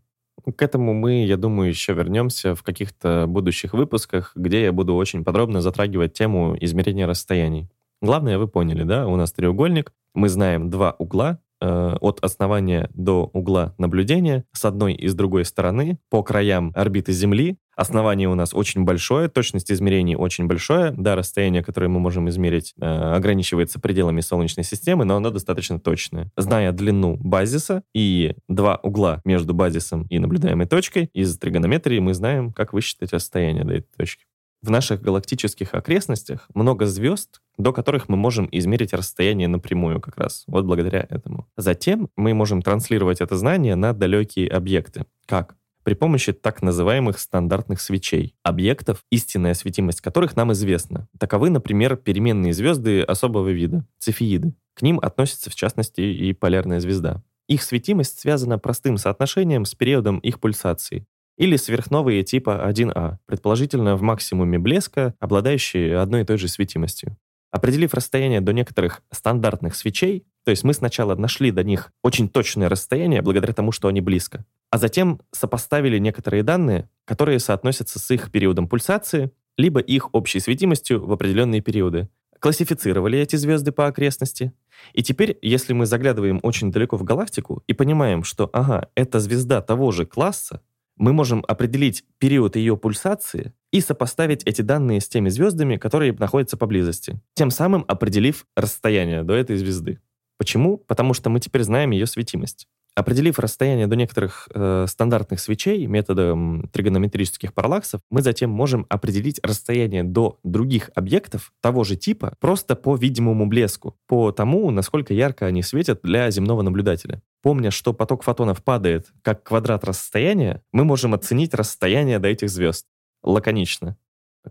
К 0.57 0.61
этому 0.61 0.93
мы, 0.93 1.23
я 1.25 1.37
думаю, 1.37 1.69
еще 1.69 1.93
вернемся 1.93 2.55
в 2.55 2.63
каких-то 2.63 3.25
будущих 3.27 3.73
выпусках, 3.73 4.31
где 4.35 4.63
я 4.63 4.71
буду 4.71 4.95
очень 4.95 5.23
подробно 5.23 5.61
затрагивать 5.61 6.13
тему 6.13 6.57
измерения 6.59 7.05
расстояний. 7.05 7.69
Главное, 8.01 8.37
вы 8.37 8.47
поняли, 8.47 8.83
да? 8.83 9.07
У 9.07 9.15
нас 9.15 9.31
треугольник, 9.31 9.93
мы 10.15 10.27
знаем 10.29 10.69
два 10.69 10.95
угла, 10.97 11.39
от 11.63 12.19
основания 12.23 12.89
до 12.93 13.29
угла 13.33 13.73
наблюдения 13.77 14.45
с 14.51 14.65
одной 14.65 14.93
и 14.93 15.07
с 15.07 15.15
другой 15.15 15.45
стороны 15.45 15.97
по 16.09 16.23
краям 16.23 16.71
орбиты 16.75 17.11
Земли. 17.11 17.57
Основание 17.75 18.29
у 18.29 18.35
нас 18.35 18.53
очень 18.53 18.83
большое, 18.83 19.29
точность 19.29 19.71
измерений 19.71 20.15
очень 20.15 20.45
большое. 20.45 20.91
Да, 20.91 21.15
расстояние, 21.15 21.63
которое 21.63 21.87
мы 21.87 21.99
можем 21.99 22.29
измерить, 22.29 22.73
э, 22.79 22.85
ограничивается 22.85 23.79
пределами 23.79 24.21
Солнечной 24.21 24.63
системы, 24.63 25.05
но 25.05 25.15
оно 25.15 25.31
достаточно 25.31 25.79
точное. 25.79 26.31
Зная 26.37 26.71
длину 26.71 27.17
базиса 27.17 27.83
и 27.93 28.35
два 28.47 28.79
угла 28.83 29.21
между 29.25 29.53
базисом 29.53 30.05
и 30.09 30.19
наблюдаемой 30.19 30.67
точкой, 30.67 31.09
из 31.13 31.37
тригонометрии 31.37 31.99
мы 31.99 32.13
знаем, 32.13 32.53
как 32.53 32.73
высчитать 32.73 33.11
расстояние 33.11 33.63
до 33.63 33.73
этой 33.73 33.89
точки. 33.97 34.25
В 34.63 34.69
наших 34.69 35.01
галактических 35.01 35.73
окрестностях 35.73 36.47
много 36.53 36.85
звезд, 36.85 37.41
до 37.57 37.73
которых 37.73 38.09
мы 38.09 38.17
можем 38.17 38.47
измерить 38.51 38.93
расстояние 38.93 39.47
напрямую 39.47 40.01
как 40.01 40.17
раз, 40.17 40.43
вот 40.47 40.65
благодаря 40.65 41.05
этому. 41.09 41.47
Затем 41.57 42.09
мы 42.15 42.33
можем 42.33 42.61
транслировать 42.61 43.21
это 43.21 43.35
знание 43.35 43.75
на 43.75 43.93
далекие 43.93 44.49
объекты. 44.49 45.05
Как? 45.25 45.55
При 45.83 45.95
помощи 45.95 46.31
так 46.31 46.61
называемых 46.61 47.19
стандартных 47.19 47.81
свечей, 47.81 48.35
объектов, 48.41 49.03
истинная 49.11 49.53
светимость 49.53 49.99
которых 49.99 50.35
нам 50.37 50.53
известна. 50.53 51.09
Таковы, 51.19 51.49
например, 51.49 51.97
переменные 51.97 52.53
звезды 52.53 53.01
особого 53.01 53.49
вида, 53.49 53.85
цефеиды. 53.99 54.53
К 54.75 54.81
ним 54.81 54.99
относится, 54.99 55.49
в 55.49 55.55
частности, 55.55 55.99
и 55.99 56.31
полярная 56.33 56.79
звезда. 56.79 57.21
Их 57.49 57.61
светимость 57.61 58.19
связана 58.19 58.57
простым 58.57 58.97
соотношением 58.97 59.65
с 59.65 59.75
периодом 59.75 60.19
их 60.19 60.39
пульсации 60.39 61.05
или 61.37 61.55
сверхновые 61.57 62.23
типа 62.23 62.63
1А, 62.69 63.17
предположительно 63.25 63.95
в 63.95 64.01
максимуме 64.01 64.59
блеска, 64.59 65.15
обладающие 65.19 65.97
одной 65.97 66.21
и 66.21 66.25
той 66.25 66.37
же 66.37 66.47
светимостью. 66.47 67.17
Определив 67.53 67.93
расстояние 67.93 68.41
до 68.41 68.51
некоторых 68.51 69.03
стандартных 69.11 69.75
свечей, 69.75 70.25
то 70.43 70.49
есть 70.49 70.63
мы 70.63 70.73
сначала 70.73 71.13
нашли 71.13 71.51
до 71.51 71.63
них 71.63 71.91
очень 72.01 72.27
точное 72.27 72.67
расстояние 72.67 73.21
благодаря 73.21 73.53
тому, 73.53 73.71
что 73.71 73.87
они 73.87 74.01
близко, 74.01 74.43
а 74.71 74.79
затем 74.79 75.21
сопоставили 75.31 75.99
некоторые 75.99 76.41
данные, 76.41 76.89
которые 77.05 77.37
соотносятся 77.37 77.99
с 77.99 78.09
их 78.09 78.31
периодом 78.31 78.67
пульсации, 78.67 79.29
либо 79.55 79.79
их 79.79 80.15
общей 80.15 80.39
светимостью 80.39 81.05
в 81.05 81.11
определенные 81.11 81.61
периоды, 81.61 82.09
классифицировали 82.39 83.19
эти 83.19 83.35
звезды 83.35 83.71
по 83.71 83.85
окрестности. 83.85 84.51
И 84.93 85.03
теперь, 85.03 85.37
если 85.43 85.73
мы 85.73 85.85
заглядываем 85.85 86.39
очень 86.41 86.71
далеко 86.71 86.97
в 86.97 87.03
галактику 87.03 87.61
и 87.67 87.73
понимаем, 87.73 88.23
что, 88.23 88.49
ага, 88.51 88.89
это 88.95 89.19
звезда 89.19 89.61
того 89.61 89.91
же 89.91 90.07
класса, 90.07 90.61
мы 90.97 91.13
можем 91.13 91.43
определить 91.47 92.03
период 92.19 92.55
ее 92.55 92.77
пульсации 92.77 93.53
и 93.71 93.81
сопоставить 93.81 94.43
эти 94.43 94.61
данные 94.61 95.01
с 95.01 95.07
теми 95.07 95.29
звездами, 95.29 95.77
которые 95.77 96.13
находятся 96.13 96.57
поблизости, 96.57 97.19
тем 97.33 97.51
самым 97.51 97.85
определив 97.87 98.45
расстояние 98.55 99.23
до 99.23 99.33
этой 99.33 99.57
звезды. 99.57 99.99
Почему? 100.37 100.77
Потому 100.77 101.13
что 101.13 101.29
мы 101.29 101.39
теперь 101.39 101.63
знаем 101.63 101.91
ее 101.91 102.05
светимость. 102.05 102.67
Определив 102.95 103.39
расстояние 103.39 103.87
до 103.87 103.95
некоторых 103.95 104.47
э, 104.53 104.85
стандартных 104.87 105.39
свечей 105.39 105.87
методом 105.87 106.69
тригонометрических 106.71 107.51
параллаксов, 107.51 108.01
мы 108.11 108.21
затем 108.21 108.51
можем 108.51 108.85
определить 108.87 109.39
расстояние 109.41 110.03
до 110.03 110.39
других 110.43 110.91
объектов 110.93 111.53
того 111.59 111.83
же 111.83 111.95
типа 111.95 112.35
просто 112.39 112.75
по 112.75 112.95
видимому 112.95 113.47
блеску, 113.47 113.97
по 114.05 114.31
тому, 114.31 114.69
насколько 114.69 115.11
ярко 115.11 115.47
они 115.47 115.63
светят 115.63 116.01
для 116.03 116.29
земного 116.29 116.61
наблюдателя. 116.61 117.23
Помня, 117.41 117.71
что 117.71 117.93
поток 117.93 118.21
фотонов 118.21 118.63
падает 118.63 119.11
как 119.23 119.41
квадрат 119.41 119.83
расстояния, 119.83 120.61
мы 120.71 120.85
можем 120.85 121.15
оценить 121.15 121.55
расстояние 121.55 122.19
до 122.19 122.27
этих 122.27 122.51
звезд. 122.51 122.85
Лаконично. 123.23 123.97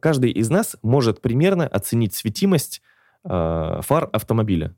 Каждый 0.00 0.32
из 0.32 0.50
нас 0.50 0.76
может 0.82 1.22
примерно 1.22 1.68
оценить 1.68 2.14
светимость 2.14 2.82
э, 3.24 3.80
фар 3.82 4.10
автомобиля. 4.12 4.74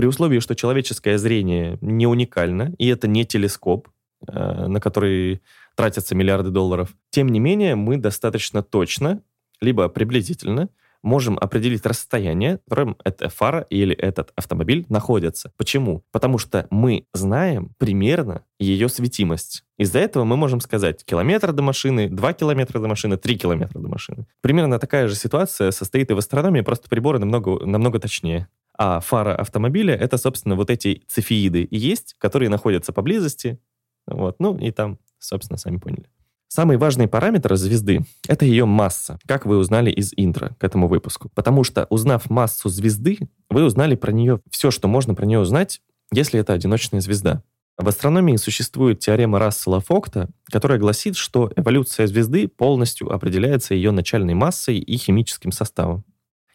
При 0.00 0.06
условии, 0.06 0.38
что 0.38 0.56
человеческое 0.56 1.18
зрение 1.18 1.76
не 1.82 2.06
уникально, 2.06 2.74
и 2.78 2.86
это 2.86 3.06
не 3.06 3.26
телескоп, 3.26 3.88
э, 4.26 4.66
на 4.66 4.80
который 4.80 5.42
тратятся 5.76 6.14
миллиарды 6.14 6.48
долларов, 6.48 6.96
тем 7.10 7.28
не 7.28 7.38
менее 7.38 7.74
мы 7.74 7.98
достаточно 7.98 8.62
точно, 8.62 9.20
либо 9.60 9.90
приблизительно, 9.90 10.70
можем 11.02 11.38
определить 11.38 11.84
расстояние, 11.84 12.60
в 12.64 12.70
котором 12.70 12.96
эта 13.04 13.28
фара 13.28 13.66
или 13.68 13.94
этот 13.94 14.32
автомобиль 14.36 14.86
находится. 14.88 15.52
Почему? 15.58 16.02
Потому 16.12 16.38
что 16.38 16.66
мы 16.70 17.04
знаем 17.12 17.74
примерно 17.76 18.44
ее 18.58 18.88
светимость. 18.88 19.64
Из-за 19.76 19.98
этого 19.98 20.24
мы 20.24 20.38
можем 20.38 20.60
сказать 20.60 21.04
километр 21.04 21.52
до 21.52 21.60
машины, 21.60 22.08
2 22.08 22.32
километра 22.32 22.78
до 22.78 22.88
машины, 22.88 23.18
3 23.18 23.36
километра 23.36 23.78
до 23.78 23.88
машины. 23.88 24.26
Примерно 24.40 24.78
такая 24.78 25.08
же 25.08 25.14
ситуация 25.14 25.70
состоит 25.72 26.10
и 26.10 26.14
в 26.14 26.18
астрономии, 26.18 26.62
просто 26.62 26.88
приборы 26.88 27.18
намного, 27.18 27.66
намного 27.66 27.98
точнее. 27.98 28.48
А 28.82 28.98
фара 29.00 29.34
автомобиля— 29.34 29.94
это, 30.00 30.16
собственно, 30.16 30.56
вот 30.56 30.70
эти 30.70 31.02
цефеиды 31.06 31.68
есть, 31.70 32.14
которые 32.16 32.48
находятся 32.48 32.94
поблизости. 32.94 33.58
Вот, 34.06 34.36
ну 34.38 34.56
и 34.56 34.70
там, 34.70 34.98
собственно, 35.18 35.58
сами 35.58 35.76
поняли. 35.76 36.08
Самый 36.48 36.78
важный 36.78 37.06
параметр 37.06 37.54
звезды— 37.56 38.06
это 38.26 38.46
ее 38.46 38.64
масса, 38.64 39.18
как 39.26 39.44
вы 39.44 39.58
узнали 39.58 39.90
из 39.90 40.14
интро 40.16 40.56
к 40.58 40.64
этому 40.64 40.88
выпуску. 40.88 41.28
Потому 41.34 41.62
что, 41.62 41.86
узнав 41.90 42.30
массу 42.30 42.70
звезды, 42.70 43.18
вы 43.50 43.64
узнали 43.64 43.96
про 43.96 44.12
нее 44.12 44.40
все, 44.50 44.70
что 44.70 44.88
можно 44.88 45.14
про 45.14 45.26
нее 45.26 45.40
узнать, 45.40 45.82
если 46.10 46.40
это 46.40 46.54
одиночная 46.54 47.02
звезда. 47.02 47.42
В 47.76 47.86
астрономии 47.86 48.36
существует 48.36 48.98
теорема 48.98 49.38
Рассела-Фокта, 49.38 50.30
которая 50.46 50.78
гласит, 50.78 51.16
что 51.16 51.52
эволюция 51.54 52.06
звезды 52.06 52.48
полностью 52.48 53.12
определяется 53.12 53.74
ее 53.74 53.90
начальной 53.90 54.32
массой 54.32 54.78
и 54.78 54.96
химическим 54.96 55.52
составом. 55.52 56.02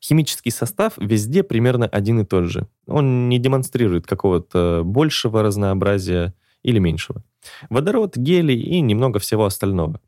Химический 0.08 0.52
состав 0.52 0.94
везде 0.98 1.42
примерно 1.42 1.88
один 1.88 2.20
и 2.20 2.26
тот 2.26 2.46
же. 2.46 2.68
Он 2.86 3.28
не 3.28 3.40
демонстрирует 3.40 4.06
какого-то 4.06 4.84
большего 4.84 5.42
разнообразия 5.42 6.34
или 6.62 6.80
меньшего 6.80 7.24
водород, 7.70 8.18
гелий 8.18 8.60
и 8.60 8.82
немного 8.82 9.20
всего 9.20 9.46
остального. 9.46 10.00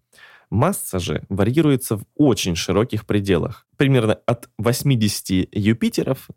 Масса 0.50 1.00
же 1.00 1.24
варьируется 1.30 1.98
в 1.98 2.04
очень 2.16 2.56
широких 2.56 3.06
пределах. 3.06 3.66
Примерно 3.76 4.14
от 4.26 4.50
80 4.58 5.48
Юпитеров, 5.52 6.28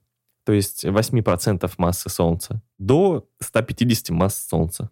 то 0.44 0.52
есть 0.52 0.84
8% 0.84 1.70
массы 1.76 2.08
Солнца, 2.08 2.62
до 2.78 3.28
150 3.40 4.10
масс 4.10 4.46
Солнца. 4.48 4.90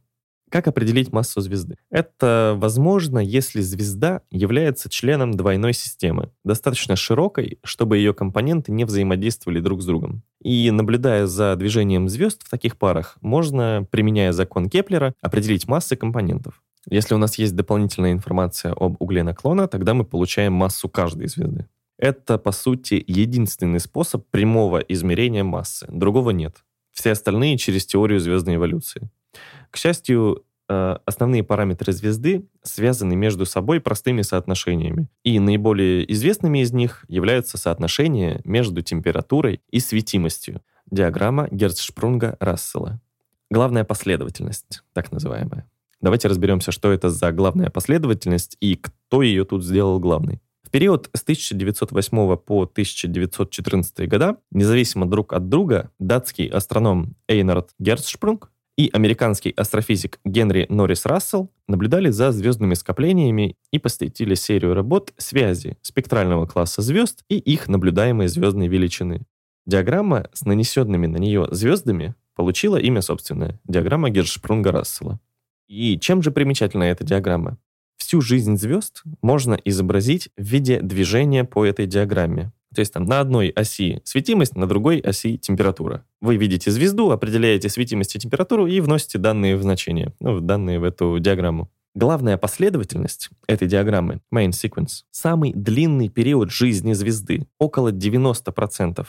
Как 0.50 0.66
определить 0.66 1.12
массу 1.12 1.40
звезды? 1.40 1.76
Это 1.90 2.54
возможно, 2.56 3.18
если 3.18 3.60
звезда 3.60 4.22
является 4.30 4.88
членом 4.88 5.34
двойной 5.34 5.72
системы, 5.72 6.30
достаточно 6.44 6.96
широкой, 6.96 7.58
чтобы 7.64 7.98
ее 7.98 8.14
компоненты 8.14 8.72
не 8.72 8.84
взаимодействовали 8.84 9.60
друг 9.60 9.82
с 9.82 9.86
другом. 9.86 10.22
И 10.42 10.70
наблюдая 10.70 11.26
за 11.26 11.54
движением 11.56 12.08
звезд 12.08 12.42
в 12.44 12.50
таких 12.50 12.76
парах, 12.76 13.16
можно, 13.20 13.86
применяя 13.90 14.32
закон 14.32 14.68
Кеплера, 14.68 15.14
определить 15.20 15.68
массы 15.68 15.96
компонентов. 15.96 16.62
Если 16.88 17.14
у 17.14 17.18
нас 17.18 17.38
есть 17.38 17.54
дополнительная 17.54 18.12
информация 18.12 18.72
об 18.72 18.96
угле 19.00 19.22
наклона, 19.22 19.68
тогда 19.68 19.94
мы 19.94 20.04
получаем 20.04 20.54
массу 20.54 20.88
каждой 20.88 21.28
звезды. 21.28 21.66
Это, 21.98 22.38
по 22.38 22.52
сути, 22.52 23.02
единственный 23.06 23.80
способ 23.80 24.24
прямого 24.30 24.78
измерения 24.78 25.44
массы. 25.44 25.86
Другого 25.90 26.30
нет. 26.30 26.64
Все 26.92 27.10
остальные 27.10 27.58
через 27.58 27.84
теорию 27.86 28.20
звездной 28.20 28.54
эволюции. 28.54 29.10
К 29.70 29.76
счастью, 29.76 30.44
э, 30.68 30.96
основные 31.04 31.42
параметры 31.42 31.92
звезды 31.92 32.46
связаны 32.62 33.16
между 33.16 33.46
собой 33.46 33.80
простыми 33.80 34.22
соотношениями. 34.22 35.08
И 35.24 35.38
наиболее 35.38 36.10
известными 36.12 36.60
из 36.60 36.72
них 36.72 37.04
являются 37.08 37.58
соотношения 37.58 38.40
между 38.44 38.82
температурой 38.82 39.60
и 39.70 39.80
светимостью. 39.80 40.62
Диаграмма 40.90 41.48
Герцшпрунга-Рассела. 41.50 43.00
Главная 43.50 43.84
последовательность, 43.84 44.82
так 44.92 45.12
называемая. 45.12 45.68
Давайте 46.00 46.28
разберемся, 46.28 46.70
что 46.70 46.92
это 46.92 47.10
за 47.10 47.32
главная 47.32 47.70
последовательность 47.70 48.56
и 48.60 48.76
кто 48.76 49.22
ее 49.22 49.44
тут 49.44 49.64
сделал 49.64 49.98
главной. 49.98 50.40
В 50.62 50.70
период 50.70 51.08
с 51.14 51.22
1908 51.22 52.36
по 52.36 52.64
1914 52.64 54.06
года, 54.06 54.36
независимо 54.50 55.06
друг 55.06 55.32
от 55.32 55.48
друга, 55.48 55.90
датский 55.98 56.46
астроном 56.46 57.16
Эйнард 57.26 57.70
Герцшпрунг 57.78 58.52
и 58.78 58.90
американский 58.92 59.52
астрофизик 59.56 60.20
Генри 60.24 60.66
Норрис 60.68 61.04
Рассел 61.04 61.50
наблюдали 61.66 62.10
за 62.10 62.30
звездными 62.30 62.74
скоплениями 62.74 63.56
и 63.72 63.80
посвятили 63.80 64.36
серию 64.36 64.72
работ 64.72 65.12
связи 65.18 65.76
спектрального 65.82 66.46
класса 66.46 66.80
звезд 66.80 67.24
и 67.28 67.38
их 67.38 67.66
наблюдаемой 67.66 68.28
звездной 68.28 68.68
величины. 68.68 69.26
Диаграмма 69.66 70.30
с 70.32 70.44
нанесенными 70.44 71.08
на 71.08 71.16
нее 71.16 71.48
звездами 71.50 72.14
получила 72.36 72.76
имя 72.76 73.02
собственное– 73.02 73.60
диаграмма 73.64 74.10
Гершпрунга-Рассела. 74.10 75.18
И 75.66 75.98
чем 75.98 76.22
же 76.22 76.30
примечательна 76.30 76.84
эта 76.84 77.02
диаграмма? 77.02 77.58
Всю 77.96 78.20
жизнь 78.20 78.56
звезд 78.56 79.02
можно 79.22 79.58
изобразить 79.64 80.28
в 80.36 80.42
виде 80.44 80.80
движения 80.80 81.42
по 81.42 81.66
этой 81.66 81.86
диаграмме. 81.86 82.52
То 82.74 82.80
есть 82.80 82.92
там 82.92 83.04
на 83.04 83.20
одной 83.20 83.48
оси 83.48 84.00
светимость, 84.04 84.56
на 84.56 84.66
другой 84.66 84.98
оси 84.98 85.38
температура. 85.38 86.04
Вы 86.20 86.36
видите 86.36 86.70
звезду, 86.70 87.10
определяете 87.10 87.68
светимость 87.68 88.16
и 88.16 88.18
температуру 88.18 88.66
и 88.66 88.80
вносите 88.80 89.18
данные 89.18 89.56
в 89.56 89.62
значение, 89.62 90.12
ну, 90.20 90.40
данные 90.40 90.78
в 90.78 90.84
эту 90.84 91.18
диаграмму. 91.18 91.70
Главная 91.94 92.36
последовательность 92.36 93.30
этой 93.46 93.66
диаграммы, 93.66 94.20
main 94.32 94.50
sequence, 94.50 95.04
самый 95.10 95.52
длинный 95.52 96.08
период 96.08 96.50
жизни 96.52 96.92
звезды, 96.92 97.46
около 97.58 97.90
90%. 97.90 99.06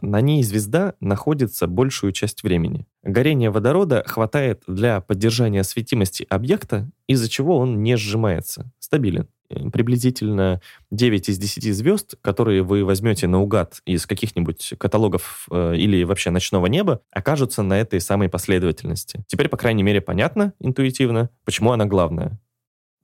На 0.00 0.20
ней 0.20 0.42
звезда 0.42 0.94
находится 1.00 1.66
большую 1.66 2.12
часть 2.12 2.42
времени. 2.42 2.86
Горение 3.02 3.50
водорода 3.50 4.02
хватает 4.06 4.62
для 4.66 5.00
поддержания 5.00 5.62
светимости 5.62 6.26
объекта, 6.28 6.90
из-за 7.06 7.28
чего 7.28 7.58
он 7.58 7.82
не 7.82 7.96
сжимается, 7.96 8.72
стабилен. 8.78 9.28
Э, 9.52 9.70
приблизительно 9.70 10.60
9 10.90 11.28
из 11.28 11.38
10 11.38 11.74
звезд, 11.74 12.14
которые 12.20 12.62
вы 12.62 12.84
возьмете 12.84 13.26
наугад 13.26 13.80
из 13.84 14.06
каких-нибудь 14.06 14.74
каталогов 14.78 15.46
э, 15.50 15.76
или 15.76 16.04
вообще 16.04 16.30
ночного 16.30 16.66
неба, 16.66 17.02
окажутся 17.10 17.62
на 17.62 17.78
этой 17.78 18.00
самой 18.00 18.28
последовательности. 18.28 19.24
Теперь, 19.26 19.48
по 19.48 19.56
крайней 19.56 19.82
мере, 19.82 20.00
понятно 20.00 20.52
интуитивно, 20.60 21.30
почему 21.44 21.72
она 21.72 21.86
главная. 21.86 22.40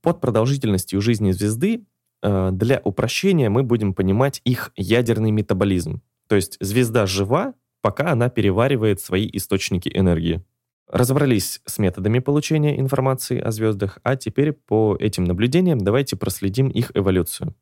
Под 0.03 0.21
продолжительностью 0.21 1.01
жизни 1.01 1.33
звезды 1.33 1.85
э, 2.23 2.51
для 2.53 2.81
упрощения 2.85 3.51
мы 3.51 3.63
будем 3.63 3.95
понимать 3.95 4.41
их 4.45 4.73
ядерный 4.77 5.31
метаболизм. 5.31 6.03
То 6.29 6.37
есть 6.37 6.57
звезда 6.61 7.07
жива, 7.07 7.55
пока 7.81 8.13
она 8.13 8.29
переваривает 8.29 9.01
свои 9.01 9.29
источники 9.33 9.91
энергии. 9.93 10.43
Разобрались 10.91 11.61
с 11.67 11.79
методами 11.79 12.19
получения 12.19 12.81
информации 12.81 13.39
о 13.39 13.51
звездах, 13.51 13.99
а 14.03 14.17
теперь 14.17 14.53
по 14.53 14.97
этим 14.99 15.25
наблюдениям 15.25 15.79
давайте 15.79 16.17
проследим 16.17 16.69
их 16.69 16.93
эволюцию. 16.95 17.55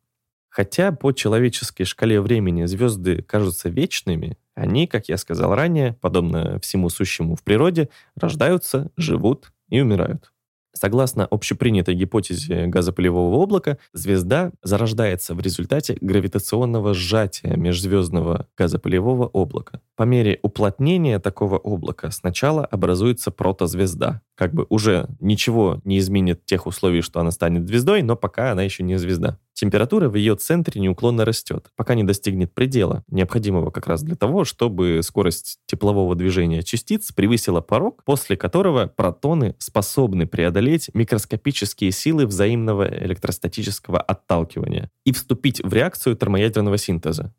Хотя 0.49 0.93
по 0.93 1.13
человеческой 1.13 1.85
шкале 1.85 2.21
времени 2.21 2.65
звезды 2.65 3.23
кажутся 3.23 3.69
вечными, 3.69 4.39
они, 4.55 4.87
как 4.87 5.09
я 5.09 5.19
сказал 5.19 5.55
ранее, 5.55 5.99
подобно 6.01 6.59
всему 6.61 6.89
сущему 6.89 7.35
в 7.35 7.43
природе, 7.43 7.91
рождаются, 8.15 8.91
живут 8.97 9.53
и 9.69 9.81
умирают. 9.81 10.33
Согласно 10.73 11.27
общепринятой 11.27 11.95
гипотезе 11.95 12.67
газопылевого 12.67 13.35
облака, 13.37 13.79
звезда 13.93 14.53
зарождается 14.63 15.35
в 15.35 15.41
результате 15.41 15.97
гравитационного 16.01 16.95
сжатия 16.95 17.57
межзвездного 17.57 18.47
газопылевого 18.57 19.27
облака. 19.27 19.81
По 19.97 20.03
мере 20.03 20.39
уплотнения 20.43 21.19
такого 21.19 21.57
облака 21.57 22.11
сначала 22.11 22.67
образуется 22.67 23.31
протозвезда. 23.31 24.21
Как 24.35 24.53
бы 24.53 24.67
уже 24.69 25.09
ничего 25.21 25.81
не 25.85 25.99
изменит 25.99 26.45
тех 26.45 26.67
условий, 26.67 27.01
что 27.01 27.21
она 27.21 27.31
станет 27.31 27.67
звездой, 27.67 28.03
но 28.03 28.15
пока 28.15 28.53
она 28.53 28.63
еще 28.63 28.83
не 28.83 28.99
звезда. 28.99 29.39
Температура 29.55 30.11
в 30.11 30.15
ее 30.17 30.37
центре 30.37 30.83
неуклонно 30.83 31.25
растет, 31.25 31.71
пока 31.77 31.95
не 31.95 32.05
достигнет 32.05 32.53
предела, 32.53 33.05
необходимого 33.09 33.71
как 33.71 33.87
раз 33.87 34.03
для 34.03 34.15
того, 34.15 34.45
чтобы 34.45 35.01
скорость 35.03 35.61
теплового 35.65 36.15
движения 36.15 36.63
частиц 36.63 37.11
превысила 37.13 37.63
порог, 37.63 38.05
после 38.05 38.37
которого 38.37 38.93
протоны 38.95 39.55
способны 39.57 40.27
преодолеть 40.27 40.91
микроскопические 40.93 41.91
силы 41.91 42.27
взаимного 42.27 42.87
электростатического 42.87 43.99
отталкивания 43.99 44.91
и 45.07 45.13
вступить 45.13 45.63
в 45.65 45.73
реакцию 45.73 46.17
термоядерного 46.17 46.77
синтеза. 46.77 47.33